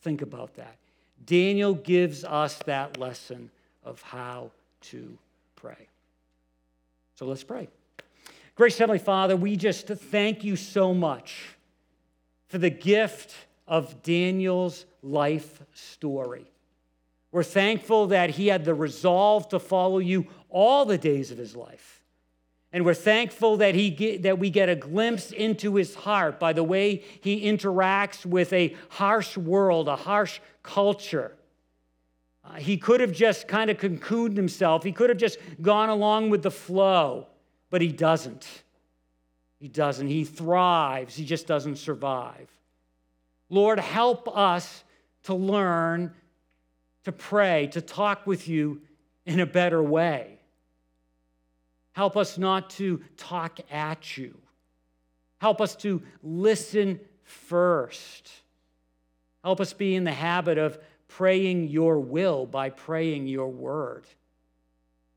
[0.02, 0.78] Think about that.
[1.26, 3.50] Daniel gives us that lesson
[3.84, 5.18] of how to
[5.56, 5.88] pray.
[7.16, 7.68] So let's pray.
[8.62, 11.56] Gracious Heavenly Father, we just thank you so much
[12.46, 13.34] for the gift
[13.68, 16.46] of Daniel's life story.
[17.32, 21.56] We're thankful that he had the resolve to follow you all the days of his
[21.56, 22.04] life.
[22.72, 26.54] And we're thankful that, he get, that we get a glimpse into his heart by
[26.54, 31.36] the way he interacts with a harsh world, a harsh culture.
[32.46, 36.30] Uh, he could have just kind of cocooned himself, he could have just gone along
[36.30, 37.26] with the flow,
[37.72, 38.48] but he doesn't.
[39.60, 40.08] He doesn't.
[40.08, 42.48] He thrives, he just doesn't survive.
[43.50, 44.84] Lord, help us
[45.24, 46.14] to learn
[47.04, 48.82] to pray, to talk with you
[49.26, 50.40] in a better way.
[51.94, 54.38] Help us not to talk at you.
[55.40, 58.32] Help us to listen first.
[59.44, 64.06] Help us be in the habit of praying your will by praying your word.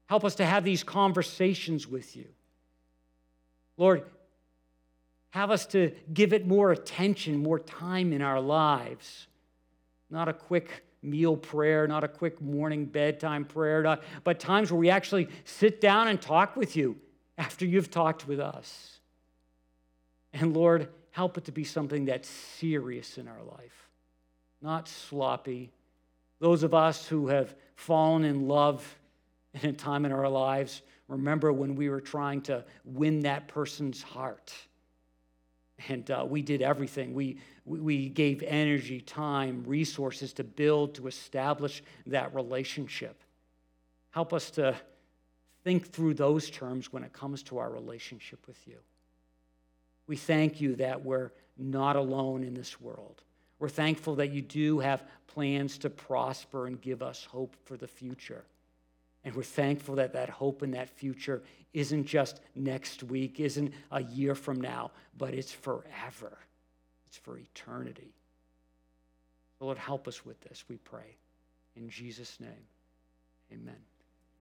[0.07, 2.27] Help us to have these conversations with you.
[3.77, 4.05] Lord,
[5.31, 9.27] have us to give it more attention, more time in our lives.
[10.11, 14.79] Not a quick meal prayer, not a quick morning bedtime prayer, not, but times where
[14.79, 16.97] we actually sit down and talk with you
[17.37, 19.01] after you've talked with us.
[20.33, 23.91] And Lord, help it to be something that's serious in our life,
[24.63, 25.73] not sloppy.
[26.41, 28.99] Those of us who have fallen in love
[29.53, 34.03] in a time in our lives, remember when we were trying to win that person's
[34.03, 34.53] heart.
[35.89, 37.15] And uh, we did everything.
[37.15, 43.23] We, we gave energy, time, resources to build, to establish that relationship.
[44.11, 44.77] Help us to
[45.65, 48.77] think through those terms when it comes to our relationship with you.
[50.07, 53.23] We thank you that we're not alone in this world.
[53.59, 57.89] We're thankful that you do have plans to prosper and give us hope for the
[57.89, 58.45] future.
[59.25, 64.03] And we're thankful that that hope in that future isn't just next week, isn't a
[64.03, 66.39] year from now, but it's forever.
[67.07, 68.15] It's for eternity.
[69.61, 71.17] Lord, help us with this, we pray.
[71.77, 72.69] In Jesus' name,
[73.53, 73.94] amen.